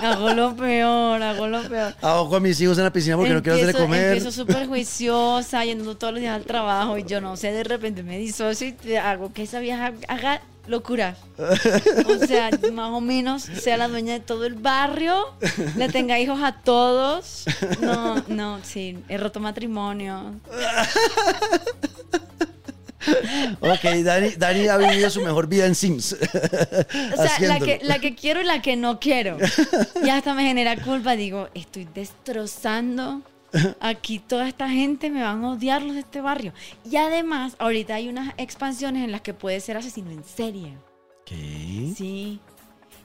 Hago 0.03 0.31
lo 0.35 0.57
peor, 0.57 1.23
hago 1.23 1.47
lo 1.47 1.63
peor. 1.63 1.95
Ahogo 2.03 2.37
a 2.37 2.41
mis 2.41 2.61
hijos 2.61 2.77
en 2.79 2.85
la 2.85 2.93
piscina 2.93 3.17
porque 3.17 3.33
no 3.33 3.43
quiero 3.43 3.55
hacerle 3.57 3.73
Empiezo- 3.73 3.83
comer. 3.85 4.05
Empiezo 4.17 4.33
súper 4.33 4.67
juiciosa, 4.67 5.65
yendo 5.65 5.97
todos 5.97 6.13
los 6.15 6.21
días 6.21 6.35
al 6.37 6.45
trabajo 6.45 6.99
y 6.99 7.05
yo 7.05 7.21
no 7.21 7.37
sé, 7.37 7.53
de 7.53 7.63
repente 7.65 8.03
me 8.03 8.19
disocio 8.19 8.67
y 8.69 8.73
te 8.73 8.99
hago 8.99 9.33
que 9.33 9.43
esa 9.45 9.61
vieja 9.61 9.93
haga 10.09 10.43
locuras. 10.67 11.19
O 12.07 12.27
sea, 12.27 12.51
más 12.73 12.91
o 12.93 13.01
menos 13.01 13.43
sea 13.43 13.77
la 13.77 13.89
dueña 13.89 14.13
de 14.15 14.21
todo 14.21 14.45
el 14.45 14.55
barrio, 14.55 15.35
le 15.77 15.89
tenga 15.89 16.19
hijos 16.21 16.41
a 16.43 16.53
todos. 16.53 17.45
No, 17.81 18.23
no, 18.29 18.59
sí, 18.63 18.99
he 19.09 19.19
roto 19.19 19.39
matrimonio. 19.41 20.35
Ok, 23.61 23.83
Dani, 24.05 24.31
Dani 24.31 24.69
ha 24.69 24.77
vivido 24.77 25.11
su 25.11 25.21
mejor 25.23 25.47
vida 25.47 25.67
en 25.67 25.75
Sims. 25.75 26.17
O 27.13 27.17
sea, 27.17 27.39
la 27.41 27.59
que, 27.61 27.81
la 27.83 27.99
que 27.99 28.15
quiero 28.15 28.41
y 28.41 28.45
la 28.45 28.63
que 28.63 28.77
no 28.77 28.99
quiero. 28.99 29.39
Y 30.05 30.09
hasta 30.09 30.35
me 30.35 30.45
genera 30.45 30.77
culpa. 30.77 31.17
Digo, 31.17 31.49
estoy 31.55 31.89
destrozando. 31.95 33.23
Aquí 33.81 34.19
toda 34.19 34.49
esta 34.49 34.69
gente 34.69 35.11
me 35.11 35.23
van 35.23 35.45
a 35.45 35.53
odiar 35.53 35.83
los 35.83 35.95
de 35.95 36.01
este 36.01 36.21
barrio. 36.21 36.53
Y 36.91 36.97
además, 36.97 37.55
ahorita 37.59 37.95
hay 37.95 38.09
unas 38.09 38.33
expansiones 38.39 39.05
en 39.05 39.13
las 39.13 39.21
que 39.21 39.35
puedes 39.35 39.65
ser 39.65 39.77
asesino 39.77 40.11
en 40.11 40.25
serie. 40.25 40.79
¿Qué? 41.27 41.93
Sí. 41.97 42.41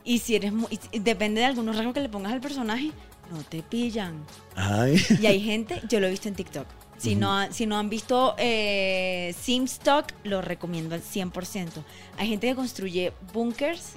Y 0.04 0.20
si 0.20 0.36
eres 0.36 0.54
muy, 0.54 0.80
depende 0.94 1.42
de 1.42 1.48
algunos 1.48 1.76
rasgos 1.76 1.94
que 1.94 2.00
le 2.00 2.10
pongas 2.10 2.32
al 2.32 2.40
personaje, 2.40 2.92
no 3.30 3.44
te 3.44 3.62
pillan. 3.62 4.26
Ay. 4.56 4.96
Y 5.22 5.26
hay 5.26 5.42
gente, 5.42 5.82
yo 5.90 6.00
lo 6.00 6.08
he 6.08 6.12
visto 6.12 6.30
en 6.30 6.36
TikTok. 6.36 6.66
Si, 6.98 7.16
no, 7.16 7.52
si 7.52 7.66
no 7.66 7.78
han 7.78 7.90
visto 7.90 8.34
eh, 8.38 9.36
Simstock, 9.40 10.14
lo 10.24 10.42
recomiendo 10.42 10.96
al 10.96 11.02
100%. 11.02 11.70
Hay 12.18 12.28
gente 12.28 12.48
que 12.48 12.56
construye 12.56 13.14
bunkers 13.34 13.94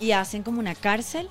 y 0.00 0.12
hacen 0.12 0.42
como 0.42 0.58
una 0.58 0.74
cárcel. 0.74 1.28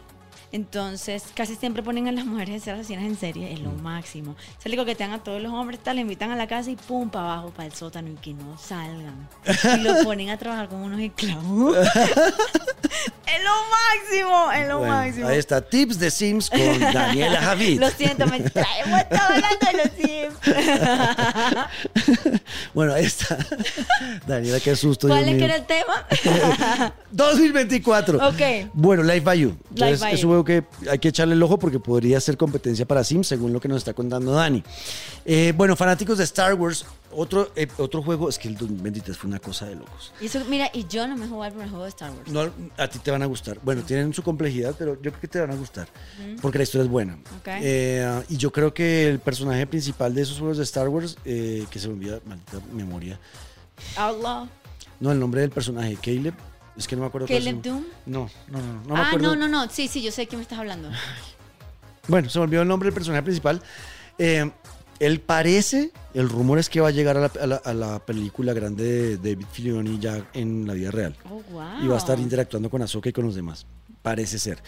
Entonces, 0.51 1.23
casi 1.33 1.55
siempre 1.55 1.81
ponen 1.81 2.07
a 2.07 2.11
las 2.11 2.25
mujeres 2.31 2.61
a 2.61 2.65
ser 2.65 2.73
asesinas 2.75 3.05
en 3.05 3.17
serie, 3.17 3.53
es 3.53 3.59
lo 3.59 3.71
máximo. 3.71 4.35
Se 4.59 4.69
le 4.69 4.77
coquetean 4.77 5.11
a 5.11 5.23
todos 5.23 5.41
los 5.41 5.53
hombres, 5.53 5.79
tal, 5.81 5.95
le 5.95 6.01
invitan 6.01 6.31
a 6.31 6.35
la 6.35 6.47
casa 6.47 6.69
y 6.69 6.75
pum, 6.75 7.09
para 7.09 7.33
abajo, 7.33 7.51
para 7.51 7.67
el 7.67 7.73
sótano 7.73 8.09
y 8.09 8.15
que 8.15 8.33
no 8.33 8.57
salgan. 8.57 9.27
Y 9.45 9.81
lo 9.81 10.03
ponen 10.03 10.29
a 10.29 10.37
trabajar 10.37 10.67
como 10.69 10.85
unos 10.85 10.99
esclavos. 10.99 11.77
es 13.31 13.43
lo 13.43 13.51
máximo, 13.69 14.51
es 14.51 14.67
lo 14.67 14.79
Bueno, 14.79 14.93
máximo. 14.93 15.27
Ahí 15.27 15.37
está, 15.37 15.61
tips 15.61 15.99
de 15.99 16.11
Sims 16.11 16.49
con 16.49 16.79
Daniela 16.79 17.41
Javid. 17.41 17.79
Lo 17.79 17.89
siento, 17.89 18.27
me 18.27 18.41
traemos 18.41 18.99
estaba 18.99 19.27
hablando 19.27 19.67
de 19.67 19.73
los 19.77 19.91
Sims. 19.97 20.33
Bueno, 22.73 22.93
ahí 22.93 23.05
está. 23.05 23.37
Daniela, 24.25 24.59
qué 24.59 24.75
susto. 24.75 25.07
¿Cuál 25.07 25.27
es 25.27 25.37
que 25.37 25.43
era 25.43 25.55
el 25.55 25.65
tema? 25.65 26.05
2024. 27.11 28.27
Ok. 28.27 28.69
Bueno, 28.73 29.03
Life 29.03 29.21
by 29.21 29.39
You. 29.39 29.57
Entonces, 29.69 29.99
by 29.99 30.17
You. 30.17 30.40
Que 30.43 30.63
hay 30.89 30.99
que 30.99 31.09
echarle 31.09 31.33
el 31.35 31.43
ojo 31.43 31.57
porque 31.57 31.79
podría 31.79 32.19
ser 32.19 32.37
competencia 32.37 32.85
para 32.85 33.03
Sims, 33.03 33.27
según 33.27 33.53
lo 33.53 33.59
que 33.59 33.67
nos 33.67 33.77
está 33.77 33.93
contando 33.93 34.31
Dani. 34.33 34.63
Eh, 35.25 35.53
bueno, 35.55 35.75
fanáticos 35.75 36.17
de 36.17 36.23
Star 36.23 36.53
Wars, 36.53 36.85
otro, 37.11 37.51
eh, 37.55 37.67
otro 37.77 38.01
juego, 38.01 38.29
es 38.29 38.37
que 38.37 38.47
el 38.47 38.57
2023 38.57 39.17
fue 39.17 39.29
una 39.29 39.39
cosa 39.39 39.65
de 39.65 39.75
locos. 39.75 40.13
Y 40.21 40.25
eso, 40.25 40.43
mira, 40.49 40.69
y 40.73 40.85
yo 40.87 41.07
no 41.07 41.17
me 41.17 41.27
jugué 41.27 41.47
al 41.47 41.51
primer 41.51 41.69
juego 41.69 41.83
de 41.83 41.89
Star 41.89 42.11
Wars. 42.11 42.31
No, 42.31 42.49
a 42.77 42.87
ti 42.87 42.99
te 42.99 43.11
van 43.11 43.21
a 43.23 43.25
gustar. 43.25 43.59
Bueno, 43.63 43.81
tienen 43.83 44.13
su 44.13 44.23
complejidad, 44.23 44.75
pero 44.77 44.95
yo 44.95 45.11
creo 45.11 45.21
que 45.21 45.27
te 45.27 45.39
van 45.39 45.51
a 45.51 45.55
gustar. 45.55 45.87
Porque 46.41 46.57
la 46.57 46.63
historia 46.63 46.83
es 46.83 46.89
buena. 46.89 47.17
Eh, 47.45 48.23
y 48.29 48.37
yo 48.37 48.51
creo 48.51 48.73
que 48.73 49.07
el 49.09 49.19
personaje 49.19 49.65
principal 49.67 50.13
de 50.13 50.21
esos 50.21 50.39
juegos 50.39 50.57
de 50.57 50.63
Star 50.63 50.89
Wars, 50.89 51.17
eh, 51.25 51.65
que 51.69 51.79
se 51.79 51.87
me 51.87 51.95
olvida, 51.95 52.19
maldita 52.25 52.59
memoria. 52.73 53.19
Outlaw. 53.97 54.47
No, 54.99 55.11
el 55.11 55.19
nombre 55.19 55.41
del 55.41 55.49
personaje, 55.49 55.97
Caleb. 56.01 56.35
Es 56.77 56.87
que 56.87 56.95
no 56.95 57.01
me 57.01 57.07
acuerdo. 57.07 57.27
Caleb 57.27 57.61
Doom. 57.61 57.83
No, 58.05 58.29
no, 58.47 58.57
no, 58.59 58.73
no, 58.87 58.93
me 58.95 58.99
ah, 58.99 59.11
no, 59.19 59.35
no, 59.35 59.47
no. 59.47 59.69
Sí, 59.69 59.87
sí, 59.87 60.01
yo 60.01 60.11
sé 60.11 60.21
de 60.21 60.27
quién 60.27 60.39
me 60.39 60.43
estás 60.43 60.59
hablando. 60.59 60.89
Bueno, 62.07 62.29
se 62.29 62.39
me 62.39 62.43
olvidó 62.45 62.61
el 62.63 62.67
nombre 62.67 62.87
del 62.87 62.93
personaje 62.93 63.23
principal. 63.23 63.61
Eh, 64.17 64.49
él 64.99 65.19
parece, 65.19 65.91
el 66.13 66.29
rumor 66.29 66.59
es 66.59 66.69
que 66.69 66.79
va 66.81 66.89
a 66.89 66.91
llegar 66.91 67.17
a 67.17 67.21
la, 67.21 67.31
a 67.41 67.47
la- 67.47 67.55
a 67.63 67.73
la 67.73 67.99
película 67.99 68.53
grande 68.53 69.17
de 69.17 69.17
David 69.17 69.45
Filioni 69.51 69.99
ya 69.99 70.25
en 70.33 70.65
la 70.67 70.73
vida 70.73 70.91
real. 70.91 71.15
Oh, 71.29 71.41
wow. 71.51 71.83
Y 71.83 71.87
va 71.87 71.95
a 71.95 71.97
estar 71.97 72.19
interactuando 72.19 72.69
con 72.69 72.81
Ahsoka 72.81 73.09
y 73.09 73.13
con 73.13 73.25
los 73.25 73.35
demás. 73.35 73.65
Parece 74.01 74.39
ser. 74.39 74.61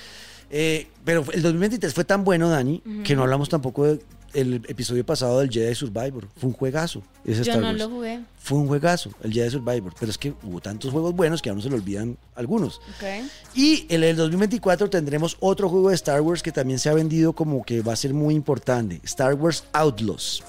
Eh, 0.50 0.88
pero 1.04 1.24
el 1.32 1.42
2023 1.42 1.94
fue 1.94 2.04
tan 2.04 2.24
bueno, 2.24 2.50
Dani, 2.50 2.82
que 3.04 3.16
no 3.16 3.24
hablamos 3.24 3.50
tampoco 3.50 3.98
del 4.34 4.56
episodio 4.68 5.06
pasado 5.06 5.40
del 5.40 5.50
Jedi 5.50 5.74
Survivor. 5.76 6.28
Fue 6.38 6.50
un 6.50 6.54
juegazo. 6.56 7.02
ese 7.24 7.44
Yo 7.44 7.52
Star 7.54 7.60
no 7.60 7.68
Wars. 7.68 7.80
lo 7.80 7.90
jugué. 7.90 8.20
Fue 8.40 8.58
un 8.58 8.68
juegazo, 8.68 9.12
el 9.24 9.32
Jedi 9.32 9.50
Survivor. 9.52 9.94
Pero 10.00 10.12
es 10.12 10.18
que 10.18 10.34
hubo 10.44 10.60
tantos 10.60 10.92
juegos 10.92 11.14
buenos 11.16 11.42
que 11.42 11.50
a 11.50 11.54
uno 11.54 11.62
se 11.62 11.70
le 11.70 11.76
olvidan 11.76 12.18
algunos. 12.36 12.78
Ok. 12.98 13.30
Y 13.56 13.86
en 13.90 14.04
el 14.04 14.16
2024 14.16 14.90
tendremos 14.90 15.38
otro 15.40 15.70
juego 15.70 15.90
de 15.90 15.96
Star 15.96 16.22
Wars 16.22 16.42
que 16.44 16.52
también 16.52 16.80
se 16.80 16.90
ha 16.90 16.94
vendido 16.94 17.34
como 17.34 17.64
que 17.64 17.82
va 17.82 17.94
a 17.94 17.96
ser 17.96 18.14
muy 18.14 18.34
importante. 18.34 19.00
Star 19.04 19.36
Wars 19.36 19.64
Outlaws. 19.74 20.44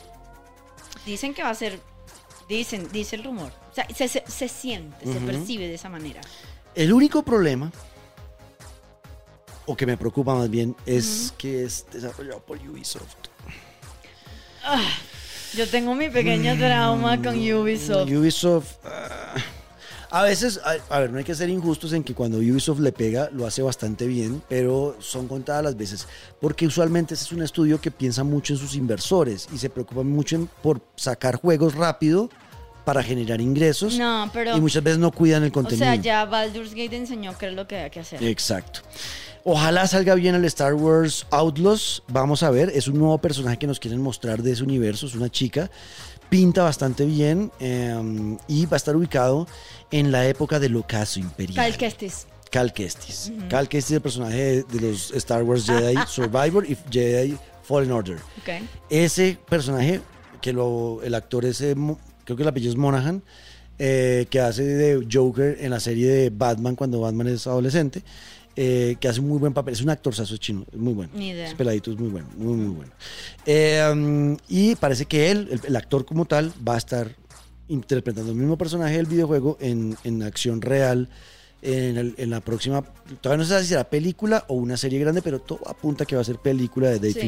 Dicen 1.07 1.35
que 1.35 1.43
va 1.43 1.51
a 1.51 1.55
ser. 1.55 1.79
Dicen, 2.49 2.89
dice 2.93 3.17
el 3.17 3.25
rumor. 3.25 3.53
O 3.71 3.75
sea, 3.75 3.87
se, 3.95 4.09
se- 4.09 4.25
se 4.27 4.49
siente, 4.49 5.05
se 5.11 5.19
percibe 5.21 5.67
de 5.69 5.75
esa 5.75 5.89
manera. 5.89 6.21
El 6.75 6.93
único 6.93 7.23
problema, 7.23 7.71
o 9.67 9.77
que 9.77 9.87
me 9.87 9.97
preocupa 9.97 10.35
más 10.35 10.51
bien, 10.51 10.77
es 10.87 11.33
que 11.39 11.65
es 11.65 11.87
desarrollado 11.93 12.41
por 12.41 12.59
Ubisoft. 12.59 13.17
Yo 15.55 15.67
tengo 15.69 15.95
mi 15.95 16.09
pequeño 16.11 16.57
trauma 16.57 17.21
con 17.23 17.37
Ubisoft. 17.37 18.11
Ubisoft. 18.11 18.73
ah, 18.85 19.35
a 20.11 20.23
veces, 20.23 20.61
a, 20.65 20.77
a 20.95 21.01
ver, 21.01 21.11
no 21.11 21.19
hay 21.19 21.25
que 21.25 21.35
ser 21.35 21.49
injustos 21.49 21.93
en 21.93 22.03
que 22.05 22.15
cuando 22.15 22.39
Ubisoft 22.39 22.79
le 22.81 22.93
pega 22.93 23.29
lo 23.33 23.47
hace 23.47 23.63
bastante 23.63 24.07
bien, 24.07 24.43
pero 24.49 24.97
son 25.01 25.27
contadas 25.29 25.63
las 25.65 25.77
veces. 25.77 26.07
Porque 26.41 26.67
usualmente 26.67 27.15
ese 27.15 27.25
es 27.25 27.33
un 27.33 27.43
estudio 27.43 27.81
que 27.81 27.91
piensa 27.91 28.23
mucho 28.25 28.53
en 28.53 28.59
sus 28.59 28.75
inversores 28.77 29.49
y 29.53 29.59
se 29.59 29.71
preocupa 29.71 30.03
mucho 30.03 30.37
en- 30.37 30.49
por 30.63 30.81
sacar 30.97 31.37
juegos 31.37 31.75
rápido 31.75 32.31
para 32.85 33.03
generar 33.03 33.41
ingresos. 33.41 33.99
No, 33.99 34.31
pero. 34.33 34.57
y 34.57 34.61
muchas 34.61 34.83
veces 34.83 34.99
no 34.99 35.11
cuidan 35.11 35.43
el 35.43 35.51
o 35.51 35.53
contenido. 35.53 35.85
sea, 35.85 35.95
ya 35.97 36.25
Baldur's 36.25 36.71
Gate 36.75 36.97
enseñó 36.97 37.37
qué 37.39 37.49
es 37.49 37.55
lo 37.55 37.67
que 37.67 37.77
hay 37.77 37.91
que 37.91 38.01
hacer. 38.01 38.23
Exacto. 38.23 38.81
Ojalá 39.47 39.87
salga 39.87 40.15
bien 40.15 40.35
el 40.35 40.45
Star 40.47 40.75
Wars 40.75 41.27
Outlaws. 41.31 42.03
Vamos 42.09 42.43
a 42.43 42.51
ver. 42.51 42.71
Es 42.75 42.89
un 42.89 42.99
nuevo 42.99 43.19
personaje 43.19 43.59
que 43.59 43.67
nos 43.67 43.79
quieren 43.79 44.01
mostrar 44.01 44.43
de 44.43 44.53
ese 44.53 44.63
universo. 44.63 45.07
Es 45.07 45.15
una 45.15 45.29
chica. 45.29 45.71
Pinta 46.31 46.63
bastante 46.63 47.05
bien. 47.05 47.53
eh, 47.61 48.37
y 48.49 48.65
va 48.67 48.77
a 48.77 48.79
estar 48.79 48.97
ubicado 48.97 49.47
en 49.91 50.11
la 50.11 50.27
época 50.27 50.59
del 50.59 50.75
ocaso 50.77 51.21
imperial. 51.21 51.57
Cal 51.57 51.77
Kestis. 51.77 52.27
Cal 52.51 52.73
Kestis. 52.73 53.33
Cal 53.51 53.69
Kestis 53.69 53.91
es 53.91 53.97
el 53.97 54.01
personaje 54.01 54.65
de, 54.65 54.81
los 54.81 55.11
Star 55.13 55.43
Wars 55.43 55.67
Jedi 55.67 55.95
Survivor 56.09 56.65
y 56.69 56.77
Jedi 56.91 57.37
Fallen 57.63 57.93
Order. 57.93 58.17
Ok. 58.17 58.65
Ese 58.89 59.39
personaje, 59.49 60.01
que 60.41 60.53
lo, 60.53 61.03
el 61.03 61.15
actor 61.15 61.45
ese, 61.45 61.75
creo 62.25 62.37
que 62.37 62.43
el 62.43 62.49
apellido 62.49 62.73
es 62.73 62.77
Monaghan, 62.79 63.23
eh, 63.79 64.27
que 64.31 64.41
hace 64.41 64.63
de 64.65 65.07
Joker 65.11 65.57
en 65.61 65.71
la 65.71 65.81
serie 65.81 66.09
de 66.09 66.31
Batman 66.31 66.77
cuando 66.77 67.01
Batman 67.01 67.29
es 67.29 67.47
adolescente, 67.47 68.03
eh, 68.57 68.97
que 69.01 69.09
hace 69.09 69.21
un 69.21 69.29
muy 69.29 69.39
buen 69.39 69.53
papel. 69.53 69.75
Es 69.75 69.81
un 69.83 69.91
actorzazo 69.91 70.37
chino, 70.37 70.65
es 70.73 70.79
muy 70.79 70.93
bueno. 70.93 71.13
Ni 71.15 71.31
idea. 71.31 71.49
Es 71.49 71.55
peladito, 71.55 71.91
es 71.91 71.99
muy 71.99 72.09
bueno, 72.09 72.29
muy, 72.37 72.55
muy 72.55 72.75
bueno. 72.77 72.93
Eh, 73.47 73.83
um, 73.93 74.37
y 74.49 74.75
parece 74.77 75.07
que 75.07 75.31
él, 75.31 75.49
el, 75.51 75.61
el 75.67 75.77
actor 75.77 76.05
como 76.05 76.25
tal, 76.25 76.53
va 76.67 76.75
a 76.75 76.79
estar 76.79 77.11
interpretando 77.69 78.31
el 78.31 78.37
mismo 78.39 78.57
personaje 78.59 78.97
del 78.97 79.07
videojuego 79.07 79.57
en, 79.61 79.97
en 80.05 80.23
acción 80.23 80.61
real. 80.61 81.09
En, 81.67 81.97
el- 81.97 82.15
en 82.19 82.29
la 82.29 82.43
próxima, 82.43 82.83
todavía 83.23 83.39
no 83.39 83.45
se 83.45 83.49
sabe 83.53 83.63
si 83.63 83.69
será 83.71 83.85
película 83.85 84.45
o 84.49 84.55
una 84.55 84.77
serie 84.77 84.99
grande, 84.99 85.23
pero 85.23 85.39
todo 85.41 85.61
apunta 85.67 86.05
que 86.05 86.15
va 86.15 86.21
a 86.21 86.25
ser 86.25 86.37
película 86.37 86.91
de 86.91 86.99
Dave 86.99 87.13
Sí. 87.15 87.21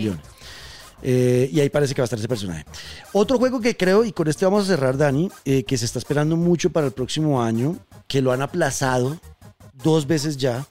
Eh, 1.02 1.48
y 1.52 1.60
ahí 1.60 1.68
parece 1.68 1.94
que 1.94 2.00
va 2.00 2.04
a 2.04 2.06
estar 2.06 2.18
ese 2.18 2.28
personaje. 2.28 2.64
Otro 3.12 3.38
juego 3.38 3.60
que 3.60 3.76
creo, 3.76 4.04
y 4.04 4.12
con 4.12 4.28
este 4.28 4.44
vamos 4.44 4.64
a 4.64 4.66
cerrar, 4.66 4.96
Dani, 4.96 5.30
eh, 5.44 5.64
que 5.64 5.76
se 5.78 5.84
está 5.84 5.98
esperando 5.98 6.36
mucho 6.36 6.70
para 6.70 6.86
el 6.86 6.92
próximo 6.92 7.42
año, 7.42 7.78
que 8.08 8.22
lo 8.22 8.32
han 8.32 8.42
aplazado 8.42 9.18
dos 9.82 10.06
veces 10.06 10.36
ya, 10.36 10.66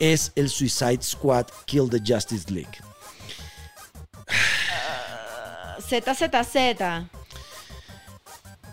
es 0.00 0.32
el 0.34 0.48
Suicide 0.48 1.02
Squad 1.02 1.46
Kill 1.66 1.90
the 1.90 2.00
Justice 2.04 2.50
League. 2.52 2.78
ZZZ. 5.80 7.08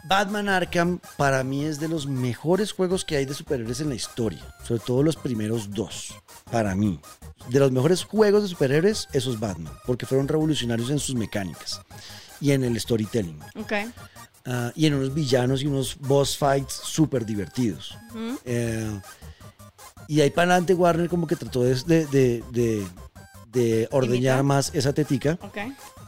Batman 0.08 0.50
Arkham 0.50 1.00
para 1.18 1.44
mí 1.44 1.66
es 1.66 1.80
de 1.80 1.88
los 1.88 2.06
mejores 2.06 2.72
juegos 2.72 3.04
que 3.04 3.18
hay 3.18 3.26
de 3.26 3.34
superhéroes 3.34 3.80
en 3.80 3.90
la 3.90 3.96
historia, 3.96 4.44
sobre 4.64 4.82
todo 4.82 5.02
los 5.02 5.16
primeros 5.16 5.72
dos, 5.72 6.14
para 6.56 6.74
mí. 6.74 6.98
De 7.50 7.60
los 7.60 7.70
mejores 7.70 8.06
juegos 8.06 8.44
de 8.44 8.48
superhéroes, 8.48 9.10
esos 9.12 9.42
Batman, 9.42 9.74
porque 9.86 10.06
fueron 10.06 10.26
revolucionarios 10.26 10.90
en 10.90 11.00
sus 11.00 11.14
mecánicas 11.14 11.82
y 12.40 12.52
en 12.52 12.64
el 12.64 12.80
storytelling. 12.80 13.38
Ok. 13.60 13.74
Ah, 14.46 14.72
y 14.74 14.86
en 14.86 14.94
unos 14.94 15.14
villanos 15.14 15.62
y 15.62 15.68
unos 15.68 15.98
boss 16.00 16.38
fights 16.38 16.72
súper 16.82 17.26
divertidos. 17.26 17.98
Eh, 18.46 18.90
y 20.08 20.22
ahí 20.22 20.30
para 20.30 20.52
adelante 20.52 20.74
Warner 20.74 21.10
como 21.10 21.28
que 21.28 21.36
trató 21.36 21.64
de, 21.64 21.76
de, 21.84 22.06
de- 22.06 22.44
de- 22.54 22.88
de 23.52 23.88
ordeñar 23.92 24.42
más 24.44 24.72
esa 24.74 24.94
tetica 24.94 25.38
Ok. 25.42 25.58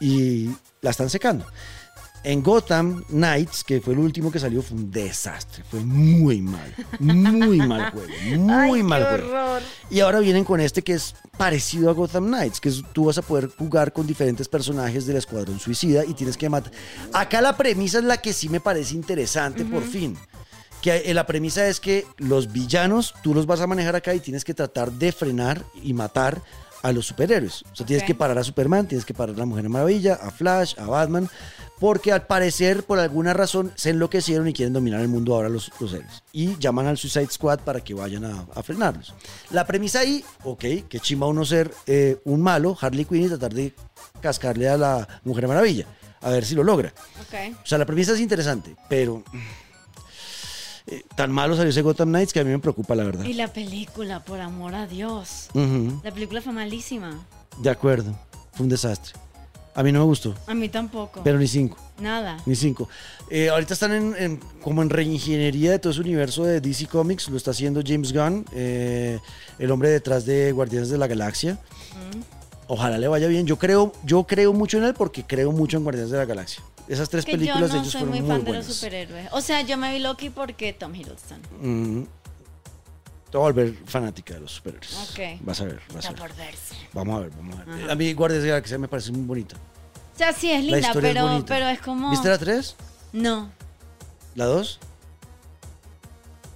y 0.00 0.48
la 0.80 0.90
están 0.90 1.10
secando. 1.10 1.44
En 2.24 2.42
Gotham 2.42 3.04
Knights, 3.08 3.62
que 3.64 3.80
fue 3.80 3.94
el 3.94 4.00
último 4.00 4.30
que 4.30 4.38
salió, 4.38 4.60
fue 4.60 4.76
un 4.76 4.90
desastre. 4.90 5.62
Fue 5.70 5.80
muy 5.80 6.40
mal. 6.42 6.74
Muy 6.98 7.58
mal 7.58 7.90
juego. 7.90 8.08
Muy 8.36 8.78
Ay, 8.78 8.82
mal 8.82 9.02
qué 9.02 9.08
juego. 9.22 9.28
horror. 9.28 9.62
Y 9.90 10.00
ahora 10.00 10.18
vienen 10.20 10.44
con 10.44 10.60
este 10.60 10.82
que 10.82 10.94
es 10.94 11.14
parecido 11.36 11.88
a 11.88 11.94
Gotham 11.94 12.26
Knights, 12.26 12.60
que 12.60 12.68
es, 12.68 12.82
tú 12.92 13.04
vas 13.04 13.18
a 13.18 13.22
poder 13.22 13.48
jugar 13.56 13.92
con 13.92 14.06
diferentes 14.06 14.48
personajes 14.48 15.06
del 15.06 15.16
Escuadrón 15.16 15.60
Suicida 15.60 16.04
y 16.04 16.14
tienes 16.14 16.36
que 16.36 16.48
matar. 16.48 16.72
Acá 17.12 17.40
la 17.40 17.56
premisa 17.56 17.98
es 17.98 18.04
la 18.04 18.18
que 18.18 18.32
sí 18.32 18.48
me 18.48 18.60
parece 18.60 18.94
interesante, 18.94 19.64
por 19.64 19.82
fin. 19.84 20.16
Que 20.82 20.96
eh, 21.06 21.14
la 21.14 21.26
premisa 21.26 21.66
es 21.68 21.80
que 21.80 22.04
los 22.18 22.52
villanos 22.52 23.14
tú 23.22 23.34
los 23.34 23.46
vas 23.46 23.60
a 23.60 23.66
manejar 23.66 23.96
acá 23.96 24.14
y 24.14 24.20
tienes 24.20 24.44
que 24.44 24.54
tratar 24.54 24.92
de 24.92 25.12
frenar 25.12 25.64
y 25.82 25.92
matar 25.94 26.42
a 26.82 26.92
los 26.92 27.06
superhéroes. 27.06 27.64
O 27.72 27.74
sea, 27.76 27.84
tienes 27.86 28.04
que 28.04 28.14
parar 28.14 28.38
a 28.38 28.44
Superman, 28.44 28.86
tienes 28.86 29.04
que 29.04 29.12
parar 29.12 29.34
a 29.34 29.38
la 29.38 29.46
Mujer 29.46 29.68
Maravilla, 29.68 30.14
a 30.14 30.30
Flash, 30.30 30.74
a 30.78 30.86
Batman, 30.86 31.28
porque 31.80 32.12
al 32.12 32.26
parecer, 32.26 32.82
por 32.84 32.98
alguna 32.98 33.32
razón, 33.34 33.72
se 33.76 33.90
enloquecieron 33.90 34.48
y 34.48 34.52
quieren 34.52 34.72
dominar 34.72 35.00
el 35.00 35.08
mundo 35.08 35.34
ahora 35.34 35.48
los, 35.48 35.70
los 35.80 35.92
héroes. 35.92 36.22
Y 36.32 36.56
llaman 36.58 36.86
al 36.86 36.98
Suicide 36.98 37.28
Squad 37.30 37.60
para 37.60 37.80
que 37.80 37.94
vayan 37.94 38.24
a, 38.24 38.46
a 38.54 38.62
frenarlos. 38.62 39.14
La 39.50 39.66
premisa 39.66 40.00
ahí, 40.00 40.24
ok, 40.44 40.64
que 40.88 41.00
chimba 41.00 41.26
uno 41.26 41.44
ser 41.44 41.72
eh, 41.86 42.20
un 42.24 42.40
malo, 42.40 42.76
Harley 42.80 43.04
Quinn, 43.04 43.24
y 43.24 43.28
tratar 43.28 43.54
de 43.54 43.74
cascarle 44.20 44.68
a 44.68 44.76
la 44.76 45.08
Mujer 45.24 45.46
Maravilla. 45.48 45.86
A 46.20 46.30
ver 46.30 46.44
si 46.44 46.54
lo 46.56 46.64
logra. 46.64 46.92
Ok. 47.20 47.56
O 47.62 47.66
sea, 47.66 47.78
la 47.78 47.86
premisa 47.86 48.12
es 48.12 48.20
interesante, 48.20 48.74
pero 48.88 49.22
Eh, 50.90 51.04
tan 51.14 51.30
malo 51.30 51.54
salió 51.54 51.68
ese 51.68 51.82
Gotham 51.82 52.08
Knights 52.08 52.32
que 52.32 52.40
a 52.40 52.44
mí 52.44 52.50
me 52.50 52.58
preocupa, 52.58 52.94
la 52.94 53.04
verdad. 53.04 53.24
Y 53.26 53.34
la 53.34 53.52
película, 53.52 54.24
por 54.24 54.40
amor 54.40 54.74
a 54.74 54.86
Dios. 54.86 55.48
La 56.02 56.10
película 56.12 56.40
fue 56.40 56.52
malísima. 56.54 57.26
De 57.58 57.68
acuerdo, 57.68 58.18
fue 58.54 58.64
un 58.64 58.70
desastre. 58.70 59.12
A 59.74 59.82
mí 59.82 59.92
no 59.92 60.00
me 60.00 60.04
gustó, 60.06 60.34
A 60.46 60.54
mí 60.54 60.68
tampoco. 60.68 61.20
pero 61.22 61.38
ni 61.38 61.46
cinco. 61.46 61.76
Nada. 62.00 62.36
Ni 62.46 62.54
cinco. 62.56 62.88
Eh, 63.30 63.48
ahorita 63.48 63.74
están 63.74 63.92
en, 63.92 64.14
en- 64.18 64.40
como 64.62 64.82
en 64.82 64.90
reingeniería 64.90 65.70
de 65.72 65.78
todo 65.78 65.92
ese 65.92 66.00
universo 66.00 66.44
de 66.44 66.60
DC 66.60 66.86
Comics. 66.86 67.28
Lo 67.28 67.36
está 67.36 67.52
haciendo 67.52 67.80
James 67.86 68.12
Gunn, 68.12 68.44
eh, 68.52 69.18
el 69.58 69.70
hombre 69.70 69.90
detrás 69.90 70.24
de 70.26 70.50
Guardianes 70.52 70.88
de 70.90 70.98
la 70.98 71.06
Galaxia. 71.06 71.58
Ojalá 72.66 72.98
le 72.98 73.08
vaya 73.08 73.28
bien. 73.28 73.46
Yo 73.46 73.56
creo, 73.56 73.92
yo 74.04 74.24
creo 74.24 74.52
mucho 74.52 74.78
en 74.78 74.84
él 74.84 74.94
porque 74.94 75.24
creo 75.24 75.52
mucho 75.52 75.76
en 75.78 75.84
Guardianes 75.84 76.10
de 76.10 76.18
la 76.18 76.24
Galaxia. 76.26 76.62
Esas 76.86 77.08
tres 77.08 77.24
Que 77.24 77.32
yo 77.32 77.38
películas 77.38 77.72
de 77.72 77.78
ellos 77.78 77.90
soy 77.92 78.00
fueron 78.00 78.08
muy 78.10 78.20
muy, 78.20 78.28
fan 78.28 78.38
de 78.44 78.52
los 78.52 78.56
buenas. 78.66 78.74
superhéroes. 78.74 79.28
O 79.32 79.40
sea, 79.40 79.60
yo 79.62 79.76
me 79.76 79.92
vi 79.92 79.98
Loki 80.00 80.30
porque 80.30 80.72
Tom 80.72 80.94
Hiddleston. 80.94 81.38
Mm. 81.60 82.02
Te 83.30 83.36
voy 83.36 83.48
a 83.48 83.52
volver 83.52 83.74
fanática 83.84 84.34
de 84.34 84.40
los 84.40 84.52
superhéroes. 84.52 85.10
Ok. 85.10 85.40
Vas 85.42 85.60
a 85.60 85.64
ver, 85.64 85.80
vas 85.94 86.06
a 86.06 86.12
ver. 86.12 86.30
Vamos 86.94 87.16
a 87.16 87.20
ver, 87.20 87.30
vamos 87.36 87.58
a 87.58 87.64
ver. 87.64 87.90
A 87.90 87.94
mí 87.94 88.12
Guardianes 88.14 88.42
de 88.44 88.48
la 88.48 88.54
Galaxia 88.56 88.78
me 88.78 88.88
parece 88.88 89.12
muy 89.12 89.22
bonita. 89.26 89.56
O 89.56 90.18
sea, 90.18 90.32
sí 90.32 90.50
es 90.50 90.64
La 90.64 90.72
linda, 90.72 90.88
historia 90.88 91.10
es 91.10 91.14
pero, 91.14 91.26
bonita. 91.28 91.46
pero 91.46 91.68
es 91.68 91.80
como. 91.80 92.10
¿Viste 92.10 92.28
la 92.28 92.38
3? 92.38 92.76
No. 93.12 93.50
¿La 94.34 94.46
2? 94.46 94.80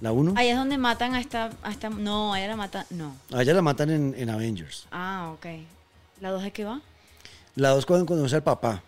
¿La 0.01 0.11
1? 0.11 0.33
Ahí 0.35 0.49
es 0.49 0.57
donde 0.57 0.77
matan 0.77 1.13
a 1.13 1.19
esta. 1.21 1.51
A 1.61 1.71
esta 1.71 1.89
no, 1.89 2.33
ahí 2.33 2.47
la 2.47 2.55
matan. 2.55 2.85
No. 2.89 3.15
A 3.31 3.41
ella 3.43 3.53
la 3.53 3.61
matan 3.61 3.89
en, 3.91 4.15
en 4.17 4.29
Avengers. 4.29 4.87
Ah, 4.91 5.31
ok. 5.35 5.45
¿La 6.21 6.31
dos 6.31 6.41
de 6.43 6.51
qué 6.51 6.65
va? 6.65 6.81
La 7.55 7.69
2 7.69 7.85
cuando 7.85 8.05
conoce 8.05 8.35
al 8.35 8.43
papá. 8.43 8.81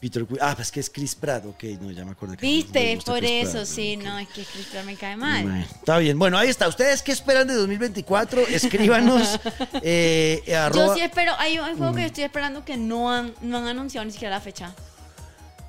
Peter 0.00 0.24
Quill. 0.26 0.38
Ah, 0.40 0.54
pues 0.56 0.72
que 0.72 0.80
es 0.80 0.88
Chris 0.88 1.14
Pratt. 1.14 1.44
Ok, 1.44 1.62
no, 1.80 1.90
ya 1.90 2.04
me 2.04 2.12
acordé. 2.12 2.36
que 2.36 2.46
Viste, 2.46 2.94
gusta 2.94 3.12
por 3.12 3.20
Chris 3.20 3.30
eso, 3.48 3.52
Pratt, 3.52 3.66
sí, 3.66 3.96
no, 3.98 4.18
es 4.18 4.28
que 4.28 4.44
Chris 4.44 4.66
Pratt 4.72 4.84
me 4.86 4.96
cae 4.96 5.16
mal. 5.16 5.42
Bueno, 5.42 5.58
está 5.60 5.98
bien. 5.98 6.18
Bueno, 6.18 6.38
ahí 6.38 6.48
está. 6.48 6.68
¿Ustedes 6.68 7.02
qué 7.02 7.12
esperan 7.12 7.46
de 7.46 7.54
2024? 7.54 8.46
Escríbanos. 8.48 9.38
eh, 9.82 10.42
arroba- 10.56 10.86
Yo 10.86 10.94
sí 10.94 11.00
espero, 11.02 11.32
hay 11.38 11.58
un 11.58 11.76
juego 11.76 11.94
que 11.94 12.00
yo 12.00 12.06
estoy 12.06 12.24
esperando 12.24 12.64
que 12.64 12.76
no 12.78 13.12
han, 13.12 13.34
no 13.42 13.58
han 13.58 13.66
anunciado 13.68 14.04
ni 14.06 14.12
siquiera 14.12 14.34
la 14.36 14.40
fecha. 14.40 14.74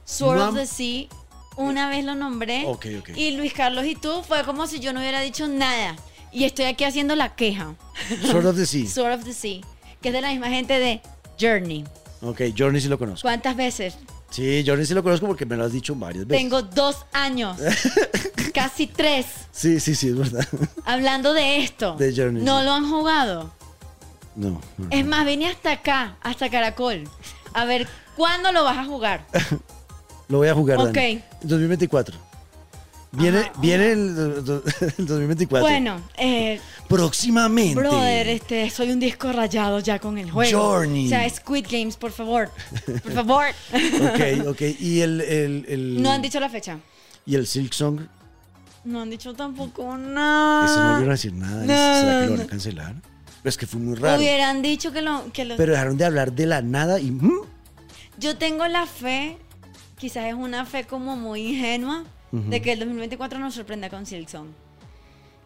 Sword 0.06 0.38
No 0.38 0.50
of 0.50 0.56
the 0.56 0.66
Sea, 0.66 1.08
una 1.58 1.90
vez 1.90 2.04
lo 2.06 2.16
nombré. 2.16 2.64
Ok, 2.66 2.86
ok. 3.00 3.10
Y 3.16 3.32
Luis 3.32 3.54
Carlos 3.54 3.86
y 3.86 3.96
tú 3.96 4.24
fue 4.28 4.44
como 4.44 4.66
si 4.68 4.80
yo 4.80 4.94
no 4.94 5.00
hubiera 5.02 5.20
dicho 5.22 5.48
nada. 5.48 5.96
Y 6.32 6.46
estoy 6.46 6.66
aquí 6.66 6.86
haciendo 6.86 7.16
la 7.16 7.36
queja. 7.36 7.76
Sword 8.30 8.46
of 8.46 8.56
the 8.56 8.66
Sea. 8.66 8.88
Sword 8.94 9.14
of 9.20 9.24
the 9.26 9.34
Sea, 9.34 9.60
que 10.02 10.08
es 10.10 10.14
de 10.14 10.22
la 10.22 10.30
misma 10.30 10.48
gente 10.48 10.80
de 10.80 11.02
Journey. 11.40 11.84
Ok, 12.22 12.42
Journey 12.58 12.80
sí 12.80 12.88
lo 12.88 12.98
conozco. 12.98 13.24
¿Cuántas 13.28 13.56
veces? 13.56 13.96
Sí, 14.32 14.64
Journey 14.66 14.86
sí 14.86 14.94
lo 14.94 15.04
conozco 15.04 15.28
porque 15.28 15.46
me 15.46 15.58
lo 15.58 15.66
has 15.66 15.74
dicho 15.74 15.94
varias 15.94 16.26
veces. 16.26 16.42
Tengo 16.42 16.62
dos 16.62 17.06
años, 17.12 17.58
casi 18.54 18.88
tres, 18.88 19.26
Sí, 19.52 19.80
sí, 19.80 19.94
sí, 19.94 20.08
es 20.08 20.18
verdad. 20.18 20.48
hablando 20.86 21.34
de 21.34 21.60
esto. 21.60 21.96
De 21.98 22.12
no 22.32 22.64
lo 22.64 22.72
han 22.72 22.90
jugado. 22.90 23.54
No. 24.36 24.62
no, 24.78 24.88
Es 24.90 25.06
más, 25.06 25.26
vine 25.26 25.50
hasta 25.50 25.74
acá, 25.74 26.16
hasta 26.22 26.50
Caracol. 26.50 27.04
A 27.54 27.66
ver, 27.66 27.88
¿cuándo 28.16 28.54
lo 28.54 28.64
vas 28.64 28.78
a 28.78 28.86
jugar? 28.86 29.26
Lo 30.30 30.38
voy 30.38 30.48
a 30.48 30.54
jugar. 30.54 30.78
Ok. 30.80 30.94
Dani. 30.94 31.22
2024. 31.42 32.31
Viene, 33.14 33.40
Ajá. 33.40 33.54
viene 33.60 33.92
el, 33.92 34.16
do- 34.46 34.64
el 34.98 35.06
2024. 35.06 35.68
Bueno, 35.68 36.02
eh, 36.18 36.62
Próximamente. 36.88 37.76
brother, 37.76 38.28
este, 38.30 38.70
soy 38.70 38.92
un 38.92 39.00
disco 39.02 39.32
rayado 39.34 39.80
ya 39.80 40.00
con 40.00 40.18
el 40.18 40.32
juego. 40.32 40.60
Journey. 40.62 41.08
O 41.08 41.10
sea, 41.10 41.30
Squid 41.30 41.66
Games, 41.70 41.98
por 41.98 42.12
favor. 42.12 42.50
Por 43.04 43.12
favor. 43.12 43.46
Ok, 43.74 44.48
ok. 44.48 44.62
Y 44.80 45.02
el, 45.02 45.20
el, 45.22 45.66
el- 45.68 46.02
No 46.02 46.12
han 46.12 46.22
dicho 46.22 46.40
la 46.40 46.50
fecha. 46.50 46.80
Y 47.26 47.36
el 47.36 47.48
Silk 47.48 47.74
Song. 47.74 48.00
No 48.86 49.02
han 49.02 49.10
dicho 49.10 49.34
tampoco 49.34 49.84
Eso 49.84 49.98
no 49.98 50.10
nada. 50.10 50.88
volvieron 50.94 51.10
a 51.10 51.14
decir 51.14 51.34
nada. 51.34 51.62
No, 51.66 51.68
¿Será 51.68 52.14
no, 52.14 52.20
que 52.22 52.26
lo 52.26 52.32
van 52.32 52.38
no. 52.40 52.44
a 52.44 52.48
cancelar? 52.48 52.96
Pero 53.44 53.50
es 53.50 53.58
que 53.58 53.68
fue 53.68 53.80
muy 53.80 53.96
raro. 53.96 54.18
Hubieran 54.20 54.62
dicho 54.62 54.92
que 54.94 55.02
lo, 55.02 55.32
que 55.34 55.46
lo... 55.46 55.58
Pero 55.58 55.74
dejaron 55.74 55.98
de 55.98 56.06
hablar 56.06 56.32
de 56.32 56.46
la 56.46 56.62
nada 56.62 57.00
y. 57.00 57.12
mm, 57.12 57.42
Yo 58.20 58.38
tengo 58.38 58.68
la 58.68 58.86
fe, 58.86 59.38
quizás 60.00 60.26
es 60.28 60.34
una 60.34 60.66
fe 60.66 60.86
como 60.86 61.16
muy 61.16 61.42
ingenua, 61.56 62.04
de 62.32 62.62
que 62.62 62.74
el 62.74 62.80
2024 62.80 63.40
nos 63.40 63.54
sorprenda 63.54 63.90
con 63.90 64.06
Silksong. 64.06 64.48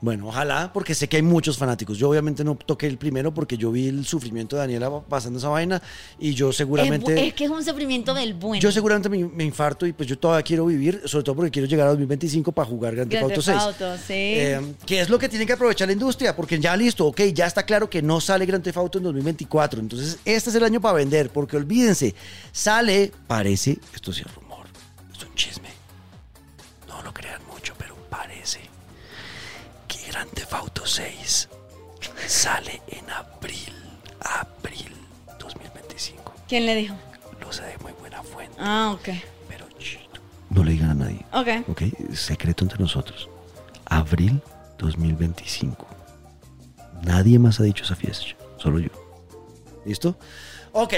Bueno, 0.02 0.28
ojalá, 0.28 0.72
porque 0.74 0.94
sé 0.94 1.08
que 1.08 1.18
hay 1.18 1.24
muchos 1.24 1.58
fanáticos. 1.58 1.98
Yo 1.98 2.10
obviamente 2.10 2.44
no 2.44 2.56
toqué 2.56 2.86
el 2.86 2.98
primero 2.98 3.34
porque 3.34 3.58
yo 3.58 3.72
vi 3.72 3.88
el 3.88 4.06
sufrimiento 4.06 4.56
de 4.56 4.60
Daniela 4.60 5.00
pasando 5.00 5.40
esa 5.40 5.48
vaina 5.48 5.82
y 6.20 6.34
yo 6.34 6.52
seguramente... 6.52 7.28
es 7.28 7.34
que 7.34 7.46
es 7.46 7.50
un 7.50 7.64
sufrimiento 7.64 8.14
del 8.14 8.34
bueno. 8.34 8.62
Yo 8.62 8.72
seguramente 8.72 9.10
me, 9.10 9.26
me 9.26 9.44
infarto 9.46 9.88
y 9.88 9.94
pues 9.94 10.08
yo 10.08 10.20
todavía 10.20 10.44
quiero 10.44 10.66
vivir, 10.66 11.02
sobre 11.06 11.24
todo 11.24 11.36
porque 11.36 11.50
quiero 11.50 11.68
llegar 11.68 11.88
a 11.88 11.92
2025 11.92 12.52
para 12.52 12.68
jugar 12.68 12.94
Grand 12.94 13.10
Theft 13.10 13.24
Auto 13.24 13.36
Theft 13.36 13.46
6. 13.46 13.58
Auto, 13.58 13.98
sí. 13.98 14.14
Eh, 14.14 14.62
que 14.86 15.00
es 15.00 15.10
lo 15.10 15.18
que 15.18 15.30
tiene 15.30 15.46
que 15.46 15.54
aprovechar 15.54 15.88
la 15.88 15.94
industria, 15.94 16.36
porque 16.36 16.60
ya 16.60 16.76
listo, 16.76 17.08
ok, 17.08 17.22
ya 17.34 17.48
está 17.48 17.64
claro 17.64 17.90
que 17.90 18.02
no 18.02 18.20
sale 18.20 18.46
Grand 18.46 18.64
Theft 18.64 18.78
Auto 18.78 18.98
en 18.98 19.06
2024. 19.06 19.80
Entonces, 19.80 20.20
este 20.26 20.50
es 20.50 20.56
el 20.56 20.64
año 20.66 20.82
para 20.82 20.96
vender, 20.96 21.30
porque 21.30 21.56
olvídense, 21.58 22.14
sale, 22.52 23.12
parece, 23.28 23.80
esto 23.94 24.12
sí 24.12 24.24
es 24.26 24.36
rumor, 24.36 24.68
es 25.16 25.24
un 25.24 25.34
chisme. 25.34 25.75
Grand 30.16 30.32
Theft 30.32 30.54
Auto 30.54 30.86
6 30.86 31.50
sale 32.26 32.82
en 32.88 33.10
abril, 33.10 33.74
abril 34.22 34.94
2025. 35.38 36.34
¿Quién 36.48 36.66
le 36.66 36.74
dijo? 36.76 36.96
Lo 37.42 37.52
sé 37.52 37.64
de 37.64 37.78
muy 37.80 37.92
buena 38.00 38.24
fuente, 38.24 38.56
Ah, 38.58 38.92
ok. 38.94 39.10
pero 39.50 39.68
chito. 39.78 40.22
No 40.52 40.64
le 40.64 40.72
digan 40.72 40.92
a 40.92 40.94
nadie. 40.94 41.26
Ok. 41.34 41.68
Ok, 41.70 41.82
secreto 42.14 42.64
entre 42.64 42.80
nosotros. 42.80 43.28
Abril 43.88 44.42
2025. 44.78 45.86
Nadie 47.04 47.38
más 47.38 47.60
ha 47.60 47.64
dicho 47.64 47.84
esa 47.84 47.98
fiesta, 47.98 48.26
solo 48.58 48.80
yo. 48.80 48.92
¿Listo? 49.86 50.18
Ok, 50.78 50.94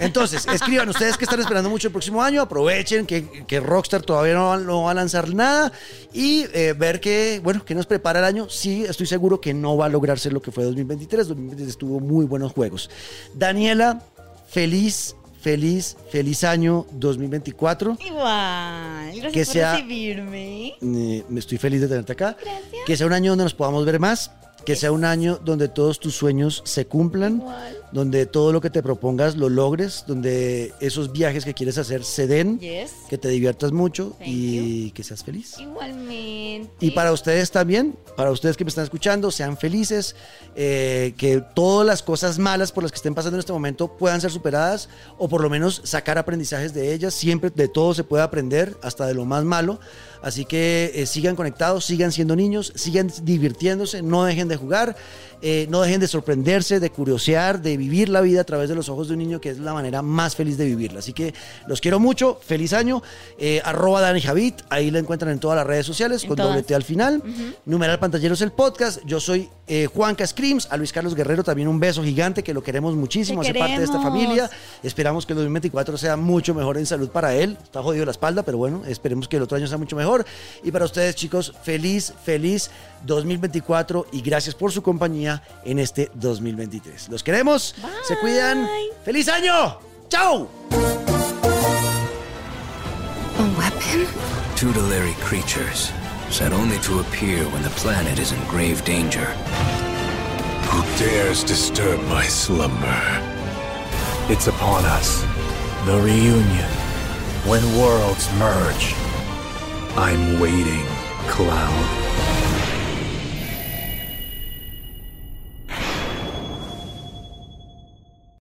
entonces, 0.00 0.46
escriban 0.50 0.88
ustedes 0.88 1.18
que 1.18 1.24
están 1.24 1.38
esperando 1.40 1.68
mucho 1.68 1.88
el 1.88 1.92
próximo 1.92 2.22
año, 2.22 2.40
aprovechen 2.40 3.04
que, 3.04 3.44
que 3.46 3.60
Rockstar 3.60 4.00
todavía 4.00 4.32
no, 4.32 4.46
va- 4.48 4.56
no 4.56 4.82
va 4.84 4.92
a 4.92 4.94
lanzar 4.94 5.28
nada 5.34 5.70
y 6.14 6.46
eh, 6.54 6.72
ver 6.76 6.98
que, 6.98 7.38
bueno, 7.44 7.62
que 7.62 7.74
nos 7.74 7.84
prepara 7.84 8.20
el 8.20 8.24
año. 8.24 8.48
Sí, 8.48 8.84
estoy 8.88 9.04
seguro 9.06 9.38
que 9.38 9.52
no 9.52 9.76
va 9.76 9.84
a 9.84 9.88
lograr 9.90 10.18
ser 10.18 10.32
lo 10.32 10.40
que 10.40 10.50
fue 10.50 10.64
2023. 10.64 11.28
2023 11.28 11.76
tuvo 11.76 12.00
muy 12.00 12.24
buenos 12.24 12.52
juegos. 12.52 12.88
Daniela, 13.34 14.00
feliz, 14.48 15.14
feliz, 15.42 15.96
feliz 16.10 16.42
año 16.44 16.86
2024. 16.92 17.98
Igual. 18.06 19.10
Gracias 19.14 19.32
Que 19.32 19.44
por 19.44 19.52
sea- 19.52 19.72
recibirme. 19.74 20.68
Eh, 20.80 21.24
me 21.28 21.40
estoy 21.40 21.58
feliz 21.58 21.82
de 21.82 21.88
tenerte 21.88 22.12
acá. 22.12 22.34
Gracias. 22.40 22.82
Que 22.86 22.96
sea 22.96 23.06
un 23.06 23.12
año 23.12 23.32
donde 23.32 23.44
nos 23.44 23.52
podamos 23.54 23.84
ver 23.84 24.00
más. 24.00 24.30
Que 24.64 24.74
sea 24.76 24.90
un 24.92 25.04
año 25.04 25.38
donde 25.44 25.68
todos 25.68 25.98
tus 26.00 26.14
sueños 26.14 26.62
se 26.64 26.86
cumplan. 26.86 27.36
Igual. 27.36 27.77
Donde 27.92 28.26
todo 28.26 28.52
lo 28.52 28.60
que 28.60 28.70
te 28.70 28.82
propongas 28.82 29.36
lo 29.36 29.48
logres. 29.48 30.04
Donde 30.06 30.72
esos 30.80 31.12
viajes 31.12 31.44
que 31.44 31.54
quieres 31.54 31.78
hacer 31.78 32.04
se 32.04 32.26
den. 32.26 32.58
Yes. 32.60 32.92
Que 33.08 33.18
te 33.18 33.28
diviertas 33.28 33.72
mucho 33.72 34.16
Thank 34.18 34.28
y 34.28 34.90
que 34.92 35.02
seas 35.02 35.24
feliz. 35.24 35.58
Igualmente. 35.58 36.70
Y 36.80 36.90
para 36.92 37.12
ustedes 37.12 37.50
también, 37.50 37.96
para 38.16 38.30
ustedes 38.30 38.56
que 38.56 38.64
me 38.64 38.68
están 38.68 38.84
escuchando, 38.84 39.30
sean 39.30 39.56
felices, 39.56 40.16
eh, 40.54 41.14
que 41.16 41.42
todas 41.54 41.86
las 41.86 42.02
cosas 42.02 42.38
malas 42.38 42.72
por 42.72 42.82
las 42.82 42.92
que 42.92 42.96
estén 42.96 43.14
pasando 43.14 43.36
en 43.36 43.40
este 43.40 43.52
momento 43.52 43.96
puedan 43.96 44.20
ser 44.20 44.30
superadas 44.30 44.88
o 45.16 45.28
por 45.28 45.40
lo 45.40 45.50
menos 45.50 45.80
sacar 45.84 46.18
aprendizajes 46.18 46.74
de 46.74 46.92
ellas. 46.92 47.14
Siempre 47.14 47.50
de 47.50 47.68
todo 47.68 47.94
se 47.94 48.04
puede 48.04 48.22
aprender, 48.22 48.76
hasta 48.82 49.06
de 49.06 49.14
lo 49.14 49.24
más 49.24 49.44
malo. 49.44 49.80
Así 50.22 50.44
que 50.44 50.92
eh, 50.94 51.06
sigan 51.06 51.36
conectados, 51.36 51.84
sigan 51.84 52.12
siendo 52.12 52.36
niños, 52.36 52.72
sigan 52.74 53.10
divirtiéndose, 53.22 54.02
no 54.02 54.24
dejen 54.24 54.48
de 54.48 54.56
jugar, 54.56 54.96
eh, 55.40 55.66
no 55.70 55.82
dejen 55.82 56.00
de 56.00 56.08
sorprenderse, 56.08 56.80
de 56.80 56.90
curiosear, 56.90 57.62
de 57.62 57.76
vivir 57.76 58.08
la 58.08 58.20
vida 58.20 58.40
a 58.40 58.44
través 58.44 58.68
de 58.68 58.74
los 58.74 58.88
ojos 58.88 59.08
de 59.08 59.14
un 59.14 59.20
niño, 59.20 59.40
que 59.40 59.50
es 59.50 59.58
la 59.58 59.72
manera 59.72 60.02
más 60.02 60.34
feliz 60.34 60.58
de 60.58 60.64
vivirla. 60.64 60.98
Así 60.98 61.12
que 61.12 61.32
los 61.66 61.80
quiero 61.80 62.00
mucho, 62.00 62.40
feliz 62.44 62.72
año, 62.72 63.02
eh, 63.38 63.60
arroba 63.64 64.00
Dani 64.00 64.20
Javit, 64.20 64.62
ahí 64.68 64.90
la 64.90 64.98
encuentran 64.98 65.30
en 65.30 65.38
todas 65.38 65.56
las 65.56 65.66
redes 65.66 65.86
sociales, 65.86 66.22
En 66.24 66.28
con 66.28 66.36
doble 66.36 66.62
T 66.62 66.74
al 66.74 66.82
final. 66.82 67.22
Numeral 67.64 67.98
Pantalleros 67.98 68.40
el 68.42 68.50
podcast, 68.50 69.00
yo 69.04 69.20
soy 69.20 69.48
eh, 69.70 69.86
Juanca 69.86 70.26
Screams, 70.26 70.66
a 70.70 70.76
Luis 70.76 70.92
Carlos 70.92 71.14
Guerrero 71.14 71.44
también 71.44 71.68
un 71.68 71.78
beso 71.78 72.02
gigante, 72.02 72.42
que 72.42 72.54
lo 72.54 72.62
queremos 72.62 72.96
muchísimo, 72.96 73.42
Te 73.42 73.50
hace 73.50 73.58
parte 73.58 73.78
de 73.78 73.84
esta 73.84 74.00
familia. 74.00 74.50
Esperamos 74.82 75.26
que 75.26 75.34
el 75.34 75.38
2024 75.38 75.98
sea 75.98 76.16
mucho 76.16 76.54
mejor 76.54 76.78
en 76.78 76.86
salud 76.86 77.10
para 77.10 77.34
él. 77.34 77.58
Está 77.62 77.82
jodido 77.82 78.04
la 78.06 78.12
espalda, 78.12 78.42
pero 78.42 78.56
bueno, 78.58 78.82
esperemos 78.86 79.28
que 79.28 79.36
el 79.36 79.42
otro 79.42 79.56
año 79.56 79.66
sea 79.66 79.78
mucho 79.78 79.94
mejor. 79.94 80.07
Y 80.62 80.70
para 80.70 80.84
ustedes, 80.84 81.14
chicos, 81.14 81.52
feliz, 81.62 82.12
feliz 82.24 82.70
2024 83.04 84.06
y 84.12 84.20
gracias 84.22 84.54
por 84.54 84.72
su 84.72 84.82
compañía 84.82 85.42
en 85.64 85.78
este 85.78 86.10
2023. 86.14 87.08
Los 87.08 87.22
queremos, 87.22 87.74
se 88.06 88.16
cuidan. 88.18 88.68
¡Feliz 89.04 89.28
año! 89.28 89.78
¡Chao! 90.08 90.48
A 93.38 93.42
weapon? 93.58 94.06
Tutelary 94.56 95.14
creatures, 95.20 95.92
said 96.30 96.52
only 96.52 96.78
to 96.78 97.00
appear 97.00 97.44
when 97.52 97.62
the 97.62 97.70
planet 97.76 98.18
is 98.18 98.32
in 98.32 98.40
grave 98.48 98.82
danger. 98.84 99.26
Who 100.70 100.82
dares 100.98 101.44
disturb 101.44 102.00
my 102.08 102.24
slumber? 102.24 103.22
It's 104.28 104.48
upon 104.48 104.84
us. 104.84 105.24
The 105.86 105.96
reunion. 106.00 106.68
When 107.46 107.62
worlds 107.78 108.28
merge. 108.38 109.07
I'm 110.00 110.38
waiting. 110.38 110.86
cloud. 111.26 112.47